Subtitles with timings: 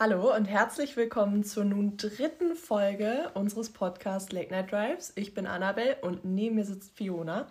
[0.00, 5.12] Hallo und herzlich willkommen zur nun dritten Folge unseres Podcasts Late Night Drives.
[5.14, 7.46] Ich bin Annabelle und neben mir sitzt Fiona.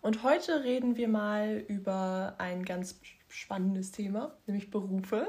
[0.00, 2.98] Und heute reden wir mal über ein ganz
[3.28, 5.28] spannendes Thema, nämlich Berufe.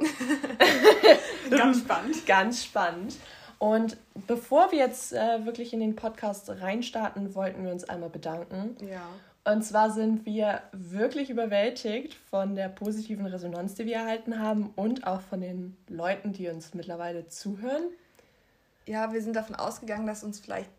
[1.49, 2.25] ganz spannend.
[2.25, 3.17] Ganz spannend.
[3.57, 3.97] Und
[4.27, 8.77] bevor wir jetzt äh, wirklich in den Podcast reinstarten, wollten wir uns einmal bedanken.
[8.87, 9.09] Ja.
[9.43, 15.07] Und zwar sind wir wirklich überwältigt von der positiven Resonanz, die wir erhalten haben und
[15.07, 17.83] auch von den Leuten, die uns mittlerweile zuhören.
[18.85, 20.69] Ja, wir sind davon ausgegangen, dass uns vielleicht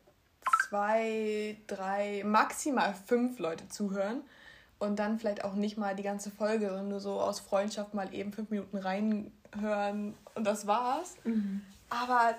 [0.69, 4.23] zwei, drei, maximal fünf Leute zuhören
[4.79, 8.12] und dann vielleicht auch nicht mal die ganze Folge, sondern nur so aus Freundschaft mal
[8.15, 11.17] eben fünf Minuten reinhören und das war's.
[11.25, 11.62] Mhm.
[11.91, 12.34] Aber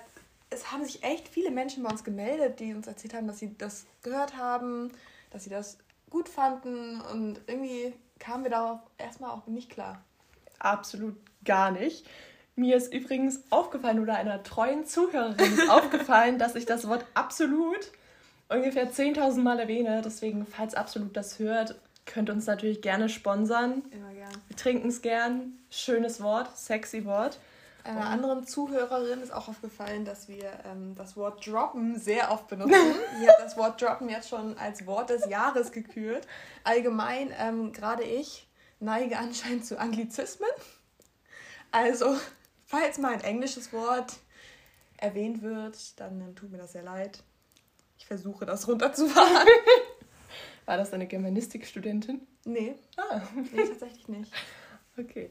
[0.50, 3.56] es haben sich echt viele Menschen bei uns gemeldet, die uns erzählt haben, dass sie
[3.56, 4.90] das gehört haben,
[5.30, 5.78] dass sie das
[6.14, 10.00] gut fanden und irgendwie kamen wir darauf erstmal auch nicht klar.
[10.60, 12.06] Absolut gar nicht.
[12.54, 17.90] Mir ist übrigens aufgefallen oder einer treuen Zuhörerin ist aufgefallen, dass ich das Wort absolut
[18.48, 20.02] ungefähr 10.000 Mal erwähne.
[20.04, 21.74] Deswegen, falls absolut das hört,
[22.06, 23.82] könnt uns natürlich gerne sponsern.
[23.90, 24.30] Immer gern.
[24.46, 25.58] Wir trinken es gern.
[25.68, 27.40] Schönes Wort, sexy Wort.
[27.84, 32.72] Einer anderen Zuhörerin ist auch aufgefallen, dass wir ähm, das Wort droppen sehr oft benutzen.
[33.20, 36.26] Sie hat das Wort droppen jetzt schon als Wort des Jahres gekürt.
[36.64, 38.48] Allgemein, ähm, gerade ich
[38.80, 40.48] neige anscheinend zu Anglizismen.
[41.72, 42.16] Also,
[42.64, 44.14] falls mal ein englisches Wort
[44.96, 47.22] erwähnt wird, dann, dann tut mir das sehr leid.
[47.98, 49.46] Ich versuche das runterzufahren.
[50.66, 52.26] War das eine Germanistikstudentin?
[52.46, 52.76] Nee.
[52.96, 53.20] Ah.
[53.52, 54.32] Nee, tatsächlich nicht.
[54.96, 55.30] Okay.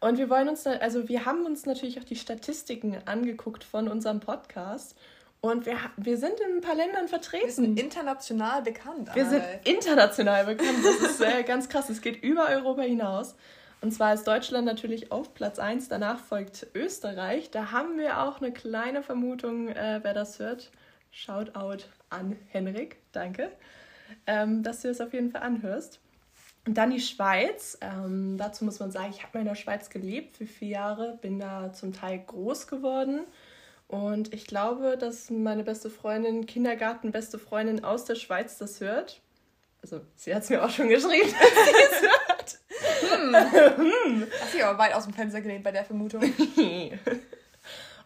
[0.00, 4.20] Und wir wollen uns, also wir haben uns natürlich auch die Statistiken angeguckt von unserem
[4.20, 4.96] Podcast.
[5.40, 7.46] Und wir, wir sind in ein paar Ländern vertreten.
[7.46, 9.14] Wir sind international bekannt.
[9.14, 10.78] Wir sind international bekannt.
[10.82, 11.90] Das ist äh, ganz krass.
[11.90, 13.34] Es geht über Europa hinaus.
[13.82, 15.88] Und zwar ist Deutschland natürlich auf Platz 1.
[15.88, 17.50] Danach folgt Österreich.
[17.50, 20.70] Da haben wir auch eine kleine Vermutung, äh, wer das hört.
[21.10, 22.96] Shoutout an Henrik.
[23.12, 23.52] Danke,
[24.26, 26.00] ähm, dass du es auf jeden Fall anhörst.
[26.66, 27.76] Und dann die Schweiz.
[27.80, 31.18] Ähm, dazu muss man sagen, ich habe mal in der Schweiz gelebt für vier Jahre,
[31.20, 33.20] bin da zum Teil groß geworden.
[33.86, 39.20] Und ich glaube, dass meine beste Freundin, Kindergarten, beste Freundin aus der Schweiz das hört.
[39.82, 42.58] Also, sie hat es mir auch schon geschrieben, dass sie es hört.
[43.76, 44.26] hm.
[44.40, 46.22] Hast du aber weit aus dem Fenster gelehnt bei der Vermutung.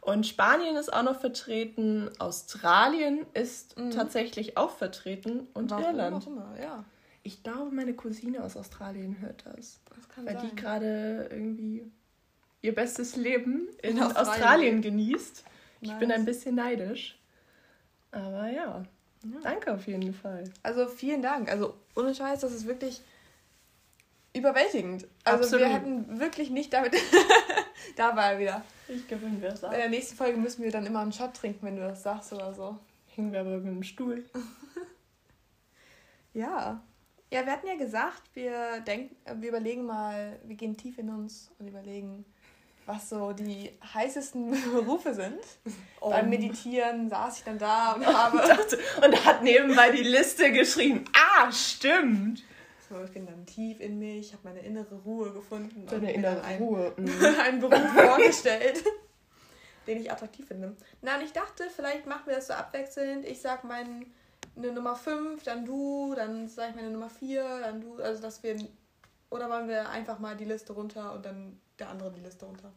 [0.01, 3.91] Und Spanien ist auch noch vertreten, Australien ist mhm.
[3.91, 6.23] tatsächlich auch vertreten und Warum Irland.
[6.23, 6.85] Auch immer, ja.
[7.23, 9.81] Ich glaube, meine Cousine aus Australien hört das.
[9.95, 10.51] das kann weil sein.
[10.51, 11.91] die gerade irgendwie
[12.63, 15.45] ihr bestes Leben in, in Australien, Australien genießt.
[15.81, 15.93] Nice.
[15.93, 17.19] Ich bin ein bisschen neidisch.
[18.11, 18.85] Aber ja,
[19.23, 20.45] ja, danke auf jeden Fall.
[20.63, 21.51] Also vielen Dank.
[21.51, 23.03] Also ohne Scheiß, das ist wirklich
[24.35, 25.07] überwältigend.
[25.25, 25.67] Also Absolut.
[25.67, 26.95] wir hätten wirklich nicht damit.
[27.97, 28.65] da war er wieder.
[28.89, 29.73] Ich gewinne das auch.
[29.73, 32.33] In der nächsten Folge müssen wir dann immer einen Shot trinken, wenn du das sagst
[32.33, 32.79] oder so.
[33.15, 34.25] Hängen wir aber mit dem Stuhl.
[36.33, 36.81] ja.
[37.31, 41.51] Ja, wir hatten ja gesagt, wir denken, wir überlegen mal, wir gehen tief in uns
[41.59, 42.25] und überlegen,
[42.87, 45.41] was so die heißesten Berufe sind.
[46.01, 46.09] Oh.
[46.09, 48.39] Beim Meditieren saß ich dann da und habe.
[49.05, 51.05] und hat nebenbei die Liste geschrieben.
[51.13, 52.43] Ah, stimmt.
[52.89, 55.87] So, ich bin dann tief in mich, habe meine innere Ruhe gefunden.
[55.87, 56.95] Deine innere einen, Ruhe.
[56.97, 57.23] Mhm.
[57.39, 58.83] einen Beruf vorgestellt,
[59.87, 60.75] den ich attraktiv finde.
[61.03, 63.27] Na, und ich dachte, vielleicht machen wir das so abwechselnd.
[63.27, 64.15] Ich sag meinen
[64.59, 68.43] eine Nummer 5, dann du, dann sag ich meine Nummer 4, dann du, also dass
[68.43, 68.57] wir
[69.31, 72.73] oder wollen wir einfach mal die Liste runter und dann der andere die Liste runter?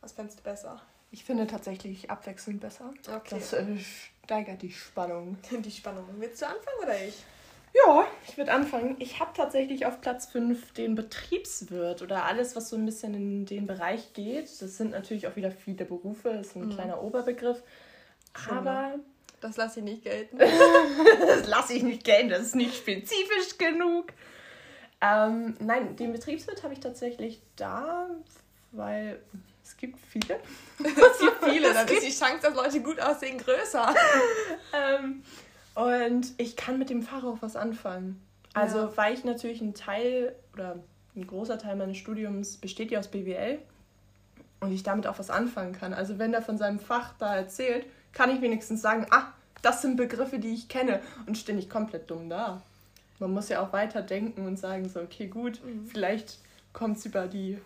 [0.00, 0.80] Was fändest du besser?
[1.10, 2.92] Ich finde tatsächlich abwechselnd besser.
[3.08, 3.36] Okay.
[3.38, 3.78] Das äh,
[4.24, 5.38] steigert die Spannung.
[5.50, 6.04] Die Spannung.
[6.18, 7.24] Willst du anfangen oder ich?
[7.72, 8.96] Ja, ich würde anfangen.
[8.98, 13.46] Ich habe tatsächlich auf Platz 5 den Betriebswirt oder alles, was so ein bisschen in
[13.46, 14.44] den Bereich geht.
[14.62, 16.72] Das sind natürlich auch wieder viele Berufe, das ist ein mhm.
[16.72, 17.62] kleiner Oberbegriff.
[18.34, 18.96] Schon, aber.
[18.96, 19.00] Ne?
[19.40, 20.38] Das lasse ich nicht gelten.
[21.26, 24.12] das lasse ich nicht gelten, das ist nicht spezifisch genug.
[25.00, 28.08] Ähm, nein, den Betriebswirt habe ich tatsächlich da,
[28.72, 29.20] weil
[29.62, 30.40] es gibt viele.
[30.78, 33.94] es gibt viele, dann ist die Chance, dass Leute gut aussehen, größer.
[34.72, 35.22] ähm,
[35.74, 38.22] und ich kann mit dem Fach auch was anfangen.
[38.54, 38.96] Also, ja.
[38.96, 40.78] weil ich natürlich ein Teil oder
[41.14, 43.58] ein großer Teil meines Studiums besteht ja aus BWL
[44.60, 45.92] und ich damit auch was anfangen kann.
[45.92, 47.84] Also, wenn er von seinem Fach da erzählt,
[48.16, 49.24] kann ich wenigstens sagen, ah,
[49.60, 52.62] das sind Begriffe, die ich kenne und stehe nicht komplett dumm da.
[53.18, 55.86] Man muss ja auch weiter denken und sagen so, okay, gut, mhm.
[55.86, 56.38] vielleicht
[56.72, 57.58] kommt es über die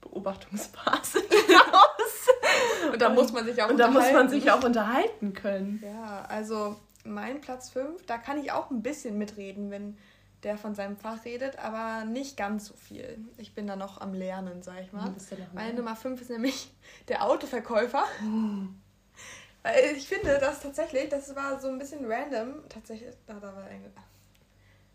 [0.00, 2.92] Beobachtungsphase hinaus.
[2.92, 5.80] und da muss man sich auch Und da muss man sich auch unterhalten können.
[5.84, 9.96] Ja, also mein Platz 5, da kann ich auch ein bisschen mitreden, wenn
[10.42, 13.24] der von seinem Fach redet, aber nicht ganz so viel.
[13.38, 15.14] Ich bin da noch am Lernen, sag ich mal.
[15.54, 16.72] Meine Nummer 5 ist nämlich
[17.06, 18.02] der Autoverkäufer.
[19.62, 22.68] Weil ich finde, das tatsächlich, das war so ein bisschen random.
[22.68, 23.92] Tatsächlich, da, da war ein,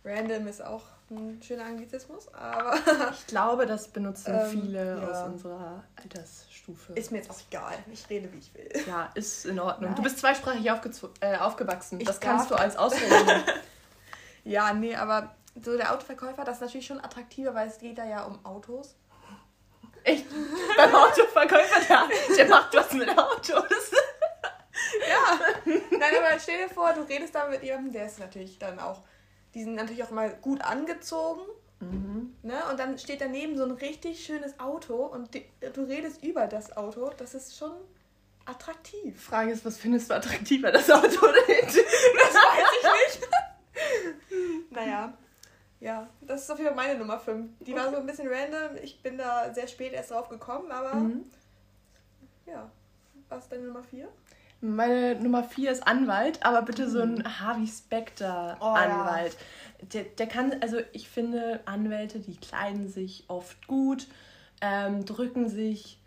[0.07, 2.77] Random ist auch ein schöner Anglizismus, aber.
[3.13, 5.07] ich glaube, das benutzen ähm, viele ja.
[5.07, 6.93] aus unserer Altersstufe.
[6.93, 7.73] Ist mir jetzt auch egal.
[7.91, 8.69] Ich rede, wie ich will.
[8.87, 9.89] Ja, ist in Ordnung.
[9.89, 9.95] Nein.
[9.95, 11.99] Du bist zweisprachig äh, aufgewachsen.
[11.99, 13.43] Ich das kannst du als Ausländer.
[14.43, 18.05] ja, nee, aber so der Autoverkäufer, das ist natürlich schon attraktiver, weil es geht da
[18.05, 18.95] ja um Autos.
[20.03, 20.25] Echt?
[20.77, 23.91] Beim Autoverkäufer, der, der macht was mit Autos.
[25.09, 25.39] ja.
[25.65, 29.03] Nein, aber stell dir vor, du redest da mit jemandem, der ist natürlich dann auch
[29.57, 31.41] die sind natürlich auch immer gut angezogen.
[31.79, 32.35] Mhm.
[32.43, 32.55] Ne?
[32.69, 36.75] Und dann steht daneben so ein richtig schönes Auto und die, du redest über das
[36.75, 37.11] Auto.
[37.17, 37.71] Das ist schon
[38.45, 39.19] attraktiv.
[39.19, 44.71] Frage ist, was findest du attraktiver, das Auto oder Das weiß ich nicht.
[44.71, 45.17] naja.
[45.79, 47.49] Ja, das ist auf jeden Fall meine Nummer 5.
[47.59, 47.81] Die okay.
[47.81, 48.77] war so ein bisschen random.
[48.83, 51.25] Ich bin da sehr spät erst drauf gekommen, aber mhm.
[52.45, 52.69] ja.
[53.29, 54.07] Was ist deine Nummer 4?
[54.59, 57.39] Meine Nummer vier ist Anwalt, aber bitte so ein mhm.
[57.39, 59.37] Harvey Specter-Anwalt.
[59.37, 59.87] Oh, ja.
[59.93, 64.07] der, der kann, also ich finde, Anwälte, die kleiden sich oft gut,
[64.61, 65.99] ähm, drücken sich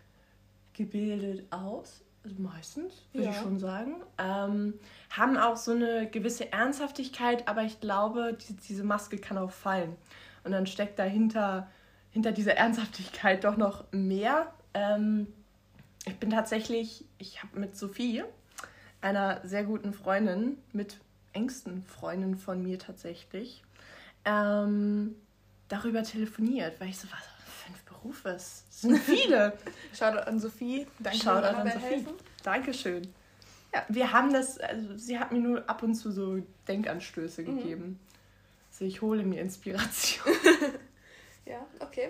[0.73, 3.31] gebildet aus, also meistens, würde ja.
[3.31, 4.03] ich schon sagen.
[4.17, 4.73] Ähm,
[5.09, 9.95] haben auch so eine gewisse Ernsthaftigkeit, aber ich glaube, die, diese Maske kann auch fallen.
[10.43, 11.67] Und dann steckt dahinter
[12.11, 14.53] hinter dieser Ernsthaftigkeit doch noch mehr.
[14.73, 15.27] Ähm,
[16.05, 18.23] ich bin tatsächlich, ich habe mit Sophie,
[19.01, 20.97] einer sehr guten Freundin, mit
[21.33, 23.63] engsten Freundin von mir tatsächlich,
[24.25, 25.15] ähm,
[25.67, 27.19] darüber telefoniert, weil ich so, was,
[27.65, 29.53] fünf Berufe, es sind viele.
[29.93, 30.87] Shoutout an Sophie.
[30.99, 31.85] Danke Shoutout an Sophie.
[31.85, 32.13] Helfen.
[32.43, 33.13] Dankeschön.
[33.73, 37.57] Ja, wir haben das, also sie hat mir nur ab und zu so Denkanstöße mhm.
[37.57, 37.99] gegeben.
[38.71, 40.33] Also ich hole mir Inspiration.
[41.45, 42.09] ja, okay.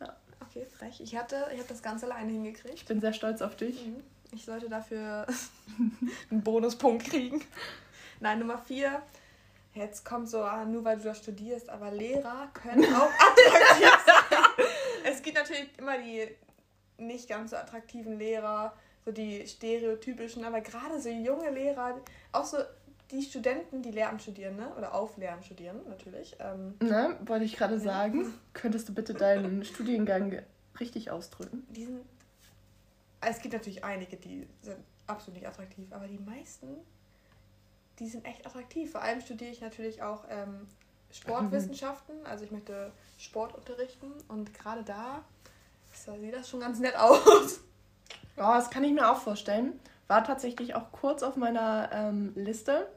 [0.00, 0.16] Ja.
[0.40, 1.00] Okay, frech.
[1.00, 2.74] Ich hatte, ich habe das ganz alleine hingekriegt.
[2.74, 3.86] Ich bin sehr stolz auf dich.
[3.86, 4.02] Mhm.
[4.32, 5.26] Ich sollte dafür
[6.30, 7.42] einen Bonuspunkt kriegen.
[8.20, 9.02] Nein, Nummer vier.
[9.74, 14.66] Jetzt kommt so, ah, nur weil du da studierst, aber Lehrer können auch attraktiv sein.
[15.04, 16.28] es gibt natürlich immer die
[16.96, 18.72] nicht ganz so attraktiven Lehrer,
[19.04, 22.00] so die stereotypischen, aber gerade so junge Lehrer,
[22.30, 22.58] auch so
[23.10, 24.72] die Studenten, die Lehramt studieren, ne?
[24.76, 26.36] Oder auf Lehramt studieren, natürlich.
[26.38, 28.32] Ähm, ne, wollte ich gerade sagen.
[28.54, 30.40] Könntest du bitte deinen Studiengang
[30.80, 31.66] richtig ausdrücken?
[31.70, 32.00] Die sind
[33.26, 36.68] es gibt natürlich einige, die sind absolut nicht attraktiv, aber die meisten,
[37.98, 38.90] die sind echt attraktiv.
[38.90, 40.66] Vor allem studiere ich natürlich auch ähm,
[41.10, 45.24] Sportwissenschaften, also ich möchte Sport unterrichten und gerade da
[45.92, 47.60] sieht das schon ganz nett aus.
[48.36, 49.78] Ja, das kann ich mir auch vorstellen.
[50.08, 52.88] War tatsächlich auch kurz auf meiner ähm, Liste.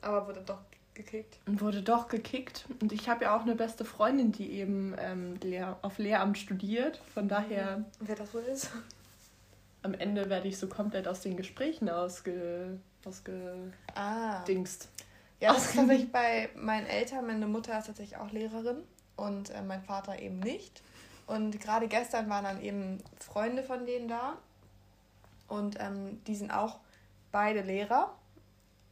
[0.00, 0.60] Aber wurde doch
[0.94, 1.38] gekickt.
[1.46, 2.66] Wurde doch gekickt.
[2.80, 5.38] Und ich habe ja auch eine beste Freundin, die eben ähm,
[5.82, 7.00] auf Lehramt studiert.
[7.14, 7.84] Von daher.
[8.00, 8.70] Wer das wohl ist?
[9.82, 13.42] Am Ende werde ich so komplett aus den Gesprächen ausge, ausgedingst.
[13.94, 15.04] Ah.
[15.40, 17.26] Ja, das ist tatsächlich bei meinen Eltern.
[17.26, 18.82] Meine Mutter ist tatsächlich auch Lehrerin
[19.16, 20.82] und äh, mein Vater eben nicht.
[21.26, 24.38] Und gerade gestern waren dann eben Freunde von denen da.
[25.46, 26.80] Und ähm, die sind auch
[27.30, 28.14] beide Lehrer.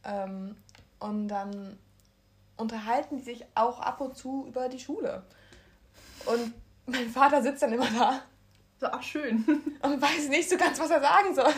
[0.03, 0.55] Ähm,
[0.99, 1.77] und dann
[2.55, 5.23] unterhalten die sich auch ab und zu über die Schule.
[6.25, 6.53] Und
[6.85, 8.21] mein Vater sitzt dann immer da
[8.79, 9.45] so, ach schön.
[9.81, 11.53] Und weiß nicht so ganz, was er sagen soll.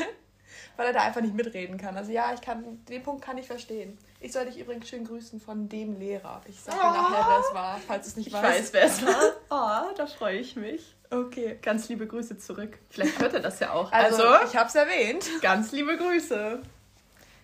[0.77, 1.97] Weil er da einfach nicht mitreden kann.
[1.97, 3.97] Also ja, ich kann, den Punkt kann ich verstehen.
[4.21, 6.41] Ich soll dich übrigens schön grüßen von dem Lehrer.
[6.47, 6.83] Ich sage oh.
[6.83, 8.43] nachher, wer es war, falls es nicht ich weiß.
[8.43, 9.21] weiß, wer es war.
[9.51, 10.95] Oh, da freue ich mich.
[11.09, 11.57] Okay.
[11.61, 12.77] Ganz liebe Grüße zurück.
[12.89, 13.91] Vielleicht hört er das ja auch.
[13.91, 15.27] Also, also ich habe es erwähnt.
[15.41, 16.61] Ganz liebe Grüße.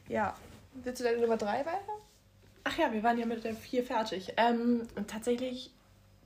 [0.07, 0.35] Ja.
[0.73, 1.79] Willst du deine Nummer 3 weiter?
[2.63, 4.33] Ach ja, wir waren ja mit der 4 fertig.
[4.37, 5.71] Ähm, und tatsächlich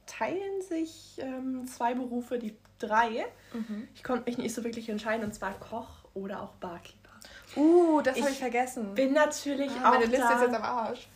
[0.09, 3.25] teilen sich ähm, zwei Berufe die drei.
[3.53, 3.87] Mhm.
[3.93, 7.09] Ich konnte mich nicht so wirklich entscheiden, und zwar Koch oder auch Barkeeper.
[7.55, 8.95] Uh, das habe ich vergessen.
[8.95, 9.93] Bin natürlich ah, auch.
[9.93, 11.07] Meine Liste da, ist jetzt am Arsch.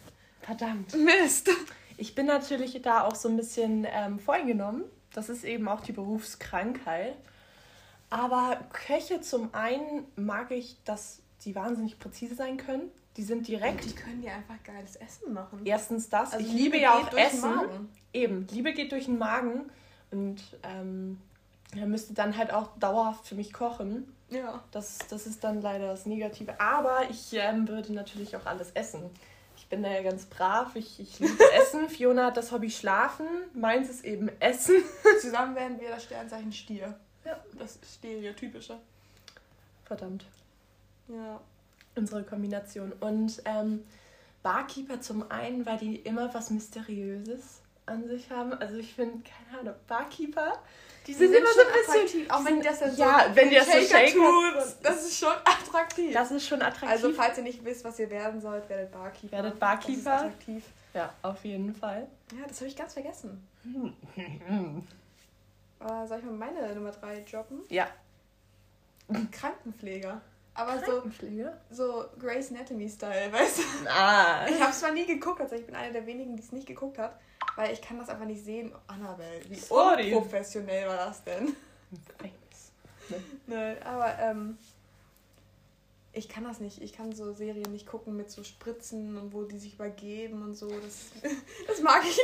[0.41, 0.95] Verdammt.
[0.95, 1.50] Mist.
[1.97, 4.83] Ich bin natürlich da auch so ein bisschen ähm, voreingenommen.
[5.13, 7.15] Das ist eben auch die Berufskrankheit.
[8.09, 12.91] Aber Köche zum einen mag ich, dass die wahnsinnig präzise sein können.
[13.17, 13.84] Die sind direkt.
[13.84, 15.62] Und die können dir einfach geiles Essen machen.
[15.65, 16.34] Erstens das.
[16.34, 17.89] Also ich liebe ja auch Essen.
[18.12, 19.70] Eben, Liebe geht durch den Magen.
[20.12, 21.20] Und ähm,
[21.75, 24.13] er müsste dann halt auch dauerhaft für mich kochen.
[24.29, 24.63] Ja.
[24.72, 26.60] Das, das ist dann leider das Negative.
[26.60, 29.10] Aber ich ähm, würde natürlich auch alles essen.
[29.58, 30.75] Ich bin da ja ganz brav.
[30.75, 31.89] Ich, ich liebe Essen.
[31.89, 33.27] Fiona hat das Hobby Schlafen.
[33.53, 34.75] Meins ist eben Essen.
[35.22, 36.98] Zusammen werden wir das Sternzeichen Stier.
[37.25, 37.38] Ja.
[37.58, 38.77] Das Stereotypische.
[39.86, 40.25] Verdammt.
[41.08, 41.39] Ja.
[41.95, 42.91] Unsere Kombination.
[43.00, 43.83] Und ähm,
[44.41, 48.53] Barkeeper zum einen, weil die immer was Mysteriöses an sich haben.
[48.53, 50.59] Also ich finde, keine Ahnung, Barkeeper,
[51.07, 52.31] die sind, die sind immer so ein bisschen.
[52.31, 55.33] Auch wenn das dann so ja, wenn die das so Shake tut, das ist schon
[55.43, 56.13] attraktiv.
[56.13, 56.89] Das ist schon attraktiv.
[56.89, 59.31] Also falls ihr nicht wisst, was ihr werden sollt, werdet Barkeeper.
[59.33, 60.03] Werdet Barkeeper.
[60.03, 60.63] Das ist attraktiv.
[60.93, 62.07] Ja, auf jeden Fall.
[62.31, 63.45] Ja, das habe ich ganz vergessen.
[65.79, 67.63] Aber soll ich mal meine Nummer 3 droppen?
[67.69, 67.88] Ja.
[69.31, 70.21] Krankenpfleger.
[70.55, 71.03] Aber so,
[71.72, 73.63] so Grey's Anatomy-Style, weißt du?
[73.89, 74.45] Ah.
[74.48, 76.67] Ich habe es zwar nie geguckt, also ich bin einer der wenigen, die es nicht
[76.67, 77.19] geguckt hat,
[77.55, 78.72] weil ich kann das einfach nicht sehen.
[78.88, 80.13] Annabelle, wie Sorry.
[80.13, 81.55] unprofessionell war das denn?
[83.10, 83.19] Ne?
[83.48, 84.57] Nein, aber ähm,
[86.13, 86.81] ich kann das nicht.
[86.81, 90.55] Ich kann so Serien nicht gucken mit so Spritzen und wo die sich übergeben und
[90.55, 90.69] so.
[90.69, 91.07] Das,
[91.67, 92.19] das mag ich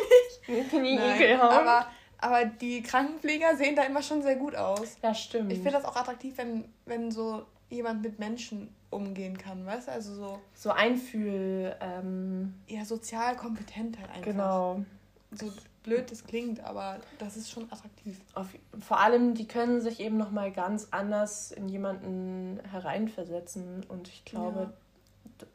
[0.48, 0.74] nicht.
[0.74, 1.88] Nein, aber,
[2.19, 4.98] aber die Krankenpfleger sehen da immer schon sehr gut aus.
[5.01, 5.51] Ja, stimmt.
[5.51, 9.91] Ich finde das auch attraktiv, wenn, wenn so jemand mit Menschen umgehen kann, weißt du?
[9.91, 10.39] Also so.
[10.53, 11.75] So Einfühl.
[11.79, 14.23] Ähm, ja, sozial kompetent halt einfach.
[14.23, 14.83] Genau.
[15.31, 15.51] So
[15.83, 18.19] blöd das klingt, aber das ist schon attraktiv.
[18.33, 18.47] Auf,
[18.79, 24.73] vor allem, die können sich eben nochmal ganz anders in jemanden hereinversetzen und ich glaube,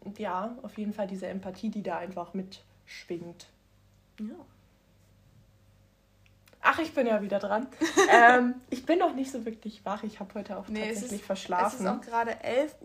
[0.05, 0.13] ja.
[0.19, 3.49] ja, auf jeden Fall diese Empathie, die da einfach mitschwingt.
[4.21, 4.37] Ja.
[6.67, 7.67] Ach, ich bin ja wieder dran.
[8.11, 10.03] ähm, ich bin noch nicht so wirklich wach.
[10.03, 11.75] Ich habe heute auch nee, tatsächlich ist, verschlafen.
[11.75, 12.83] Es ist auch gerade 11.37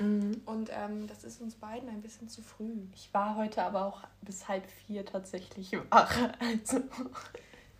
[0.00, 0.42] Uhr mhm.
[0.44, 2.72] und ähm, das ist uns beiden ein bisschen zu früh.
[2.94, 6.16] Ich war heute aber auch bis halb vier tatsächlich wach.
[6.40, 6.82] Also,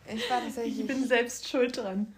[0.07, 0.81] ich war tatsächlich.
[0.81, 2.15] Ich bin selbst schuld dran.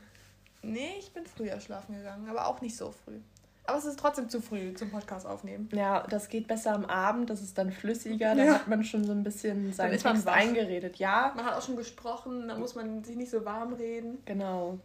[0.60, 3.20] Nee, ich bin früher schlafen gegangen, aber auch nicht so früh.
[3.66, 5.70] Aber es ist trotzdem zu früh zum Podcast aufnehmen.
[5.72, 9.12] Ja, das geht besser am Abend, das ist dann flüssiger, da hat man schon so
[9.12, 10.96] ein bisschen seinen Text eingeredet.
[10.96, 11.32] Ja.
[11.34, 14.18] Man hat auch schon gesprochen, da muss man sich nicht so warm reden.
[14.26, 14.78] Genau.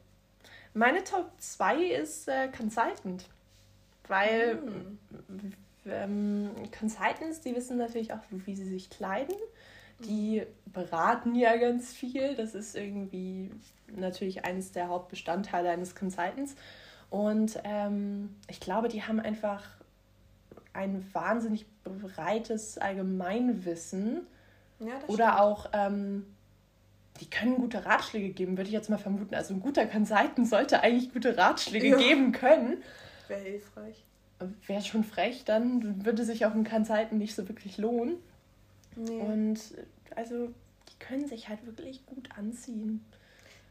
[0.73, 3.25] Meine Top 2 ist äh, Consultant.
[4.07, 4.99] Weil mhm.
[5.85, 9.35] ähm, Consultants, die wissen natürlich auch, wie sie sich kleiden.
[9.99, 12.35] Die beraten ja ganz viel.
[12.35, 13.51] Das ist irgendwie
[13.87, 16.55] natürlich eines der Hauptbestandteile eines Consultants.
[17.09, 19.63] Und ähm, ich glaube, die haben einfach
[20.73, 24.27] ein wahnsinnig breites Allgemeinwissen.
[24.79, 25.39] Ja, Oder stimmt.
[25.39, 26.25] auch, ähm,
[27.19, 29.35] die können gute Ratschläge geben, würde ich jetzt mal vermuten.
[29.35, 31.97] Also ein guter Consultant sollte eigentlich gute Ratschläge ja.
[31.97, 32.81] geben können.
[33.27, 34.05] Wäre hilfreich.
[34.67, 38.15] Wäre schon frech, dann würde sich auch ein Consultant nicht so wirklich lohnen.
[38.95, 39.19] Nee.
[39.19, 39.59] Und
[40.15, 40.47] also,
[40.87, 43.03] die können sich halt wirklich gut anziehen.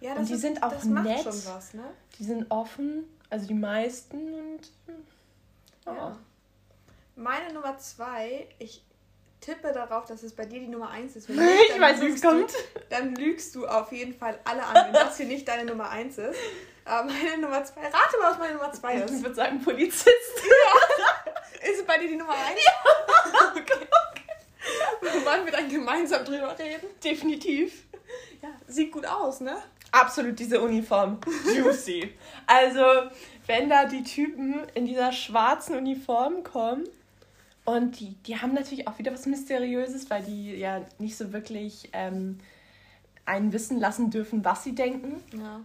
[0.01, 1.27] Ja, das und die ist, sind auch nett.
[1.27, 1.85] Was, ne?
[2.19, 4.61] Die sind offen also die meisten und.
[5.87, 5.91] Oh.
[5.91, 6.17] Ja.
[7.17, 8.83] Meine Nummer zwei, ich
[9.41, 11.29] tippe darauf, dass es bei dir die Nummer eins ist.
[11.29, 12.53] Wenn nicht, ich weiß, wie es kommt.
[12.91, 16.19] dann lügst du auf jeden Fall alle an, wenn das hier nicht deine Nummer eins
[16.19, 16.39] ist.
[16.85, 19.13] Aber meine Nummer zwei, rate mal, was meine Nummer zwei ist.
[19.13, 20.09] Ich würde sagen Polizist.
[20.49, 21.71] Ja.
[21.71, 22.61] Ist es bei dir die Nummer eins?
[22.65, 23.51] Ja.
[23.51, 23.63] okay.
[25.03, 25.25] okay.
[25.25, 26.87] Wollen wir dann gemeinsam drüber reden?
[27.03, 27.85] Definitiv.
[28.41, 29.61] Ja, sieht gut aus, ne?
[29.93, 31.19] Absolut diese Uniform.
[31.57, 32.13] Juicy.
[32.47, 33.11] also,
[33.47, 36.85] wenn da die Typen in dieser schwarzen Uniform kommen
[37.65, 41.91] und die, die haben natürlich auch wieder was Mysteriöses, weil die ja nicht so wirklich
[41.93, 42.39] ähm,
[43.25, 45.23] einen wissen lassen dürfen, was sie denken.
[45.37, 45.61] Ja.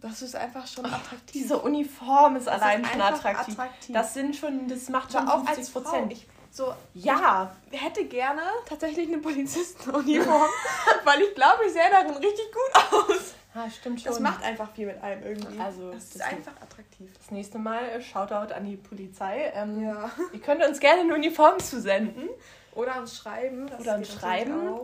[0.00, 1.32] Das ist einfach schon attraktiv.
[1.32, 3.58] Diese Uniform ist das allein ist schon attraktiv.
[3.58, 3.94] attraktiv.
[3.94, 6.16] Das sind schon, das macht schon 50 Prozent.
[6.50, 7.54] So, ja.
[7.70, 10.48] Hätte gerne tatsächlich eine Polizistenuniform,
[11.04, 13.34] weil ich glaube, ich sehe darin richtig gut aus.
[13.54, 14.12] Ja, stimmt schon.
[14.12, 15.58] Das macht einfach viel mit einem irgendwie.
[15.58, 17.10] Also, das ist einfach attraktiv.
[17.16, 19.52] Das nächste Mal äh, Shoutout an die Polizei.
[19.54, 20.10] Ähm, ja.
[20.32, 22.28] Ihr könnt uns gerne eine Uniform zusenden.
[22.74, 23.70] Oder uns schreiben.
[23.80, 24.80] Oder uns schreiben.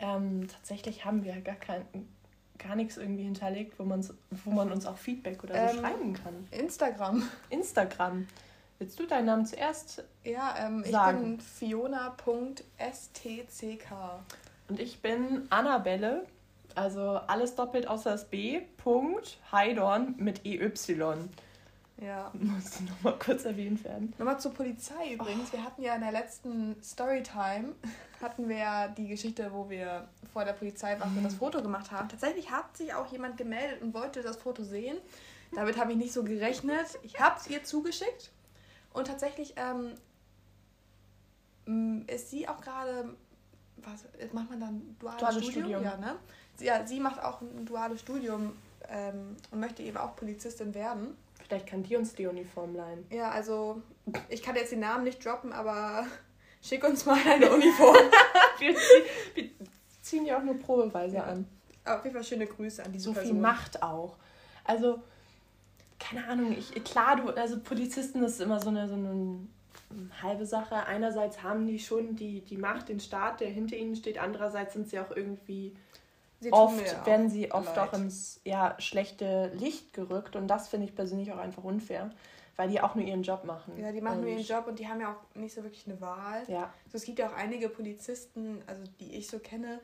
[0.00, 1.84] Ähm, tatsächlich haben wir gar kein,
[2.58, 6.48] gar nichts irgendwie hinterlegt, wo, wo man uns auch Feedback oder so ähm, schreiben kann.
[6.50, 7.28] Instagram.
[7.50, 8.26] Instagram.
[8.78, 12.18] Willst du deinen Namen zuerst Ja, ähm, ich bin fiona.stck.
[14.68, 16.26] Und ich bin Annabelle,
[16.76, 18.60] also alles doppelt außer das B.
[18.76, 20.70] Punkt, Heidorn mit EY.
[22.00, 22.30] Ja.
[22.34, 24.14] Muss nochmal kurz erwähnt werden.
[24.16, 25.48] Nochmal zur Polizei übrigens.
[25.48, 25.56] Oh.
[25.56, 27.74] Wir hatten ja in der letzten Storytime
[28.22, 31.24] hatten wir ja die Geschichte, wo wir vor der Polizeiwache mhm.
[31.24, 32.08] das Foto gemacht haben.
[32.08, 34.98] Tatsächlich hat sich auch jemand gemeldet und wollte das Foto sehen.
[35.54, 36.86] Damit habe ich nicht so gerechnet.
[37.02, 38.30] Ich habe es ihr zugeschickt
[38.98, 39.94] und tatsächlich ähm,
[42.06, 43.14] ist sie auch gerade,
[43.76, 45.62] was macht man dann duales, duales Studium?
[45.62, 45.82] Studium?
[45.84, 46.16] Ja, ne?
[46.56, 48.56] Sie, ja, sie macht auch ein duales Studium
[48.88, 51.16] ähm, und möchte eben auch Polizistin werden.
[51.46, 53.06] Vielleicht kann die uns die Uniform leihen.
[53.10, 53.82] Ja, also
[54.28, 56.06] ich kann jetzt den Namen nicht droppen, aber
[56.62, 57.96] schick uns mal eine Uniform.
[58.58, 59.50] wir, ziehen, wir,
[60.02, 61.24] ziehen ja auch nur probeweise ja.
[61.24, 61.46] an.
[61.84, 63.28] auf jeden Fall schöne Grüße an diese so Person.
[63.28, 64.16] So viel Macht auch.
[64.64, 65.02] Also
[66.08, 69.46] keine Ahnung, ich, klar, du, also Polizisten, ist immer so eine, so eine
[70.22, 70.86] halbe Sache.
[70.86, 74.18] Einerseits haben die schon die, die Macht, den Staat, der hinter ihnen steht.
[74.18, 75.74] Andererseits sind sie auch irgendwie
[76.40, 77.88] sie oft, werden sie oft leid.
[77.88, 80.36] auch ins ja, schlechte Licht gerückt.
[80.36, 82.10] Und das finde ich persönlich auch einfach unfair.
[82.56, 83.78] Weil die auch nur ihren Job machen.
[83.78, 86.00] Ja, die machen nur ihren Job und die haben ja auch nicht so wirklich eine
[86.00, 86.42] Wahl.
[86.48, 86.72] Ja.
[86.86, 89.78] Also es gibt ja auch einige Polizisten, also die ich so kenne,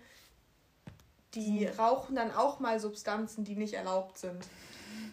[1.34, 1.78] die hm.
[1.78, 4.44] rauchen dann auch mal Substanzen, die nicht erlaubt sind.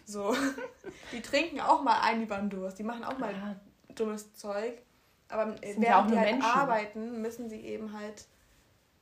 [0.04, 0.34] So.
[1.12, 2.78] Die trinken auch mal ein über den Durst.
[2.78, 3.56] Die machen auch mal ja.
[3.94, 4.82] dummes Zeug.
[5.28, 8.26] Aber während ja die halt arbeiten, müssen sie eben halt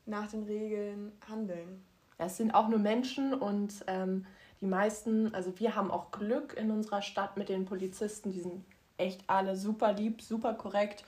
[0.07, 1.85] nach den Regeln handeln.
[2.19, 4.27] Es sind auch nur Menschen und ähm,
[4.61, 8.31] die meisten, also wir haben auch Glück in unserer Stadt mit den Polizisten.
[8.31, 8.65] Die sind
[8.99, 11.05] echt alle super lieb, super korrekt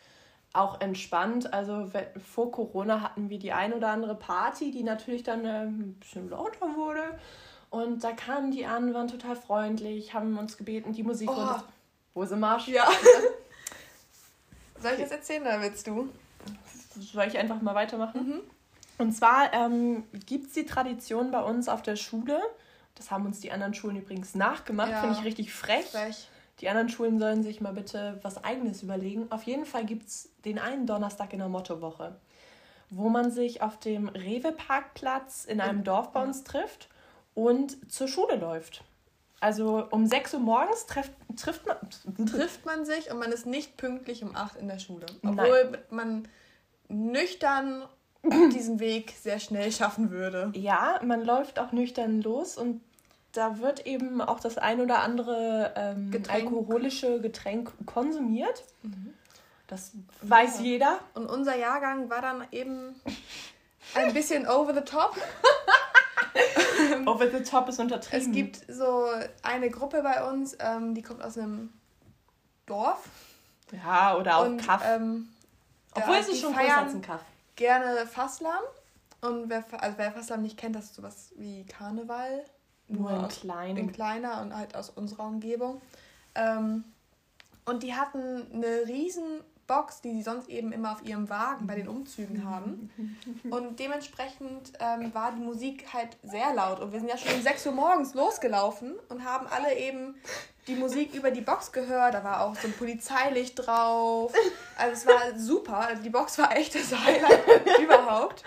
[0.52, 1.52] auch entspannt.
[1.52, 1.90] Also
[2.34, 6.28] vor Corona hatten wir die ein oder andere Party, die natürlich dann äh, ein bisschen
[6.28, 7.18] lauter wurde.
[7.72, 11.30] Und da kamen die an, waren total freundlich, haben uns gebeten, die Musik.
[11.32, 11.54] Oh.
[12.12, 12.68] Wo ist Marsch?
[12.68, 12.86] Ja.
[14.78, 16.10] Soll ich das erzählen oder willst du?
[17.00, 18.28] Soll ich einfach mal weitermachen?
[18.28, 18.40] Mhm.
[18.98, 22.42] Und zwar ähm, gibt es die Tradition bei uns auf der Schule,
[22.94, 25.00] das haben uns die anderen Schulen übrigens nachgemacht, ja.
[25.00, 25.86] finde ich richtig frech.
[25.86, 26.28] frech.
[26.60, 29.32] Die anderen Schulen sollen sich mal bitte was Eigenes überlegen.
[29.32, 32.16] Auf jeden Fall gibt es den einen Donnerstag in der Mottowoche,
[32.90, 36.90] wo man sich auf dem Rewe-Parkplatz in einem Dorf bei uns trifft
[37.34, 38.82] und zur Schule läuft.
[39.40, 41.76] Also um 6 Uhr morgens treff, trifft, man,
[42.26, 45.06] trifft man sich und man ist nicht pünktlich um 8 in der Schule.
[45.24, 45.78] Obwohl Nein.
[45.90, 46.28] man
[46.88, 47.84] nüchtern
[48.22, 50.52] diesen Weg sehr schnell schaffen würde.
[50.54, 52.80] Ja, man läuft auch nüchtern los und
[53.32, 56.44] da wird eben auch das ein oder andere ähm, Getränk.
[56.44, 58.64] alkoholische Getränk konsumiert.
[58.82, 59.14] Mhm.
[59.66, 60.64] Das weiß ja.
[60.64, 60.98] jeder.
[61.14, 62.94] Und unser Jahrgang war dann eben
[63.94, 65.16] ein bisschen over the top.
[67.06, 68.26] over the top ist untertrieben.
[68.26, 69.06] Es gibt so
[69.42, 71.72] eine Gruppe bei uns, ähm, die kommt aus einem
[72.66, 73.04] Dorf.
[73.72, 74.82] Ja, oder auch und, Kaff.
[74.84, 75.28] Ähm,
[75.94, 77.22] Obwohl es ist schon größer als ein Kaff.
[77.56, 78.62] Gerne Fasslam.
[79.20, 82.44] Und wer, also wer Fasslam nicht kennt, das ist sowas wie Karneval
[82.88, 83.76] nur in klein.
[83.76, 85.80] In kleiner und halt aus unserer Umgebung.
[86.34, 86.84] Ähm,
[87.64, 89.40] und die hatten eine riesen
[89.72, 92.90] Box, die sie sonst eben immer auf ihrem Wagen bei den Umzügen haben.
[93.50, 96.78] Und dementsprechend ähm, war die Musik halt sehr laut.
[96.80, 100.14] Und wir sind ja schon um 6 Uhr morgens losgelaufen und haben alle eben
[100.66, 102.12] die Musik über die Box gehört.
[102.12, 104.34] Da war auch so ein Polizeilicht drauf.
[104.76, 105.78] Also es war super.
[105.78, 108.44] Also die Box war echt das Highlight überhaupt.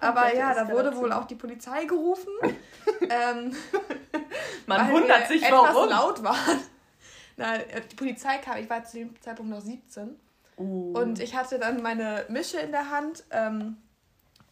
[0.00, 2.32] Aber ja, da wurde wohl auch die Polizei gerufen.
[3.10, 3.54] ähm,
[4.66, 5.90] Man wundert sich, etwas warum.
[5.90, 6.60] laut waren.
[7.36, 10.18] Na, die Polizei kam, ich war zu dem Zeitpunkt noch 17.
[10.58, 10.92] Uh.
[10.98, 13.24] Und ich hatte dann meine Mische in der Hand.
[13.30, 13.76] Ähm,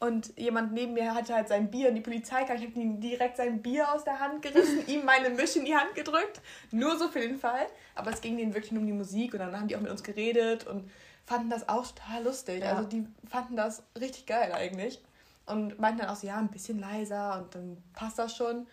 [0.00, 2.56] und jemand neben mir hatte halt sein Bier und die Polizei kam.
[2.56, 5.76] Ich habe ihm direkt sein Bier aus der Hand gerissen, ihm meine Mische in die
[5.76, 6.40] Hand gedrückt.
[6.70, 7.66] Nur so für den Fall.
[7.94, 9.90] Aber es ging denen wirklich nur um die Musik und dann haben die auch mit
[9.90, 10.90] uns geredet und
[11.26, 12.62] fanden das auch total lustig.
[12.62, 12.76] Ja.
[12.76, 15.02] Also die fanden das richtig geil eigentlich
[15.44, 18.66] und meinten dann auch so, ja, ein bisschen leiser und dann passt das schon.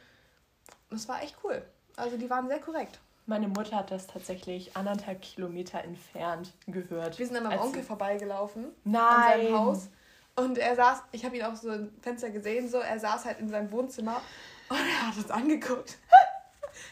[0.90, 1.62] Und es war echt cool.
[1.98, 3.00] Also die waren sehr korrekt.
[3.28, 7.20] Meine Mutter hat das tatsächlich anderthalb Kilometer entfernt gehört.
[7.20, 8.68] Wir sind an meinem Onkel vorbeigelaufen.
[8.86, 9.02] Nein.
[9.04, 9.90] An seinem Haus.
[10.38, 13.40] Und er saß, ich habe ihn auch so im Fenster gesehen, so, er saß halt
[13.40, 14.22] in seinem Wohnzimmer
[14.70, 15.98] und er hat uns angeguckt.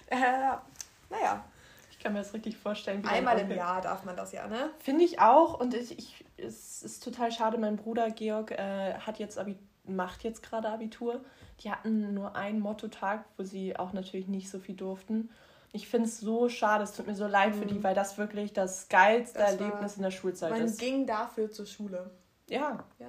[0.07, 0.17] äh,
[1.09, 1.45] naja.
[1.89, 3.05] Ich kann mir das richtig vorstellen.
[3.07, 4.71] Einmal im Jahr darf man das ja, ne?
[4.79, 5.59] Finde ich auch.
[5.59, 10.23] Und ich, ich, es ist total schade, mein Bruder Georg äh, hat jetzt Abitur macht
[10.23, 11.23] jetzt gerade Abitur.
[11.61, 15.29] Die hatten nur einen Motto-Tag, wo sie auch natürlich nicht so viel durften.
[15.75, 17.59] Ich finde es so schade, es tut mir so leid mhm.
[17.59, 17.83] für die, mhm.
[17.83, 20.79] weil das wirklich das geilste das Erlebnis in der Schulzeit man ist.
[20.79, 22.11] Man ging dafür zur Schule.
[22.47, 22.85] Ja.
[22.97, 23.07] Ja.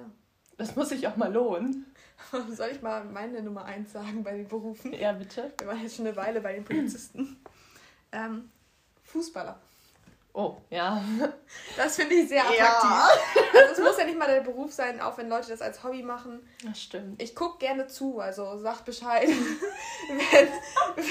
[0.57, 1.85] Das muss sich auch mal lohnen.
[2.51, 4.91] Soll ich mal meine Nummer 1 sagen bei den Berufen?
[4.91, 5.53] Ja, bitte.
[5.57, 7.37] Wir waren jetzt schon eine Weile bei den Polizisten.
[8.11, 8.49] ähm,
[9.03, 9.61] Fußballer.
[10.37, 11.01] Oh, ja.
[11.77, 12.61] Das finde ich sehr attraktiv.
[12.61, 13.09] Ja.
[13.59, 16.03] Also es muss ja nicht mal der Beruf sein, auch wenn Leute das als Hobby
[16.03, 16.47] machen.
[16.63, 17.19] Das stimmt.
[17.19, 19.27] Ich gucke gerne zu, also sagt Bescheid,
[20.07, 20.47] wenn,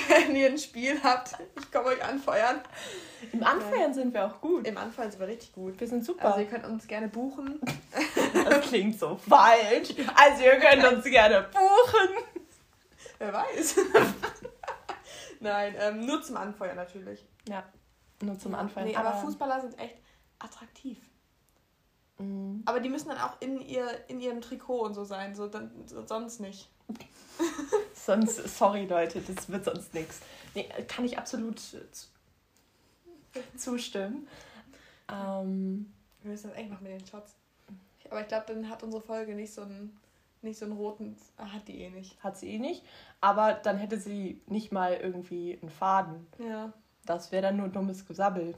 [0.08, 1.32] wenn ihr ein Spiel habt.
[1.58, 2.60] Ich komme euch anfeuern.
[3.32, 4.64] Im Anfeuern sind wir auch gut.
[4.64, 5.80] Im Anfeuern sind wir richtig gut.
[5.80, 6.26] Wir sind super.
[6.26, 7.60] Also ihr könnt uns gerne buchen.
[8.48, 9.94] Das klingt so falsch.
[10.14, 12.24] Also ihr könnt uns gerne buchen.
[13.18, 13.76] Wer weiß.
[15.40, 17.24] Nein, ähm, nur zum Anfeuern natürlich.
[17.48, 17.64] Ja.
[18.22, 18.84] Nur zum Anfang.
[18.84, 19.96] Nee, aber, aber Fußballer sind echt
[20.38, 20.98] attraktiv.
[22.18, 22.62] Mhm.
[22.64, 25.70] Aber die müssen dann auch in, ihr, in ihrem Trikot und so sein, so, dann,
[25.86, 26.70] so sonst nicht.
[27.94, 30.20] sonst, sorry Leute, das wird sonst nichts.
[30.54, 31.60] Nee, kann ich absolut
[33.56, 34.26] zustimmen.
[35.12, 37.34] Ähm, Wir müssen das echt machen mit den Shots.
[38.08, 39.98] Aber ich glaube, dann hat unsere Folge nicht so einen,
[40.42, 41.16] nicht so einen roten.
[41.36, 42.22] Hat die eh nicht.
[42.22, 42.84] Hat sie eh nicht.
[43.20, 46.26] Aber dann hätte sie nicht mal irgendwie einen Faden.
[46.38, 46.72] Ja.
[47.06, 48.54] Das wäre dann nur dummes Gesabbel.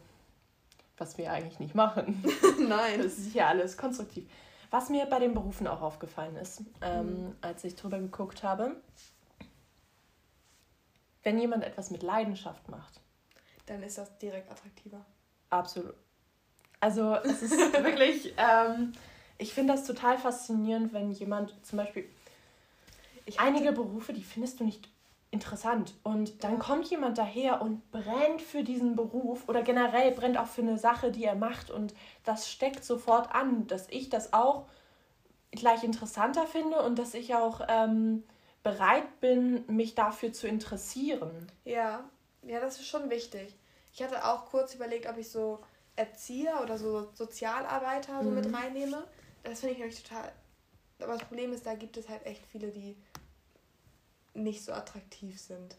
[0.96, 2.24] Was wir eigentlich nicht machen.
[2.68, 3.00] Nein.
[3.00, 4.28] Das ist ja alles konstruktiv.
[4.70, 7.36] Was mir bei den Berufen auch aufgefallen ist, ähm, mhm.
[7.40, 8.76] als ich drüber geguckt habe,
[11.22, 13.00] wenn jemand etwas mit Leidenschaft macht,
[13.66, 15.04] dann ist das direkt attraktiver.
[15.50, 15.94] Absolut.
[16.80, 18.92] Also es ist wirklich, ähm,
[19.38, 22.08] ich finde das total faszinierend, wenn jemand zum Beispiel,
[23.36, 24.88] einige Berufe, die findest du nicht
[25.30, 25.94] interessant.
[26.02, 30.62] Und dann kommt jemand daher und brennt für diesen Beruf oder generell brennt auch für
[30.62, 31.70] eine Sache, die er macht.
[31.70, 34.66] Und das steckt sofort an, dass ich das auch
[35.50, 38.24] gleich interessanter finde und dass ich auch ähm,
[38.62, 41.50] bereit bin, mich dafür zu interessieren.
[41.64, 42.04] Ja,
[42.42, 43.54] ja, das ist schon wichtig.
[43.92, 45.60] Ich hatte auch kurz überlegt, ob ich so
[45.96, 48.36] Erzieher oder so Sozialarbeiter so mhm.
[48.36, 49.04] mit reinnehme.
[49.42, 50.32] Das finde ich nämlich total.
[51.00, 52.96] Aber das Problem ist, da gibt es halt echt viele, die
[54.42, 55.76] nicht so attraktiv sind.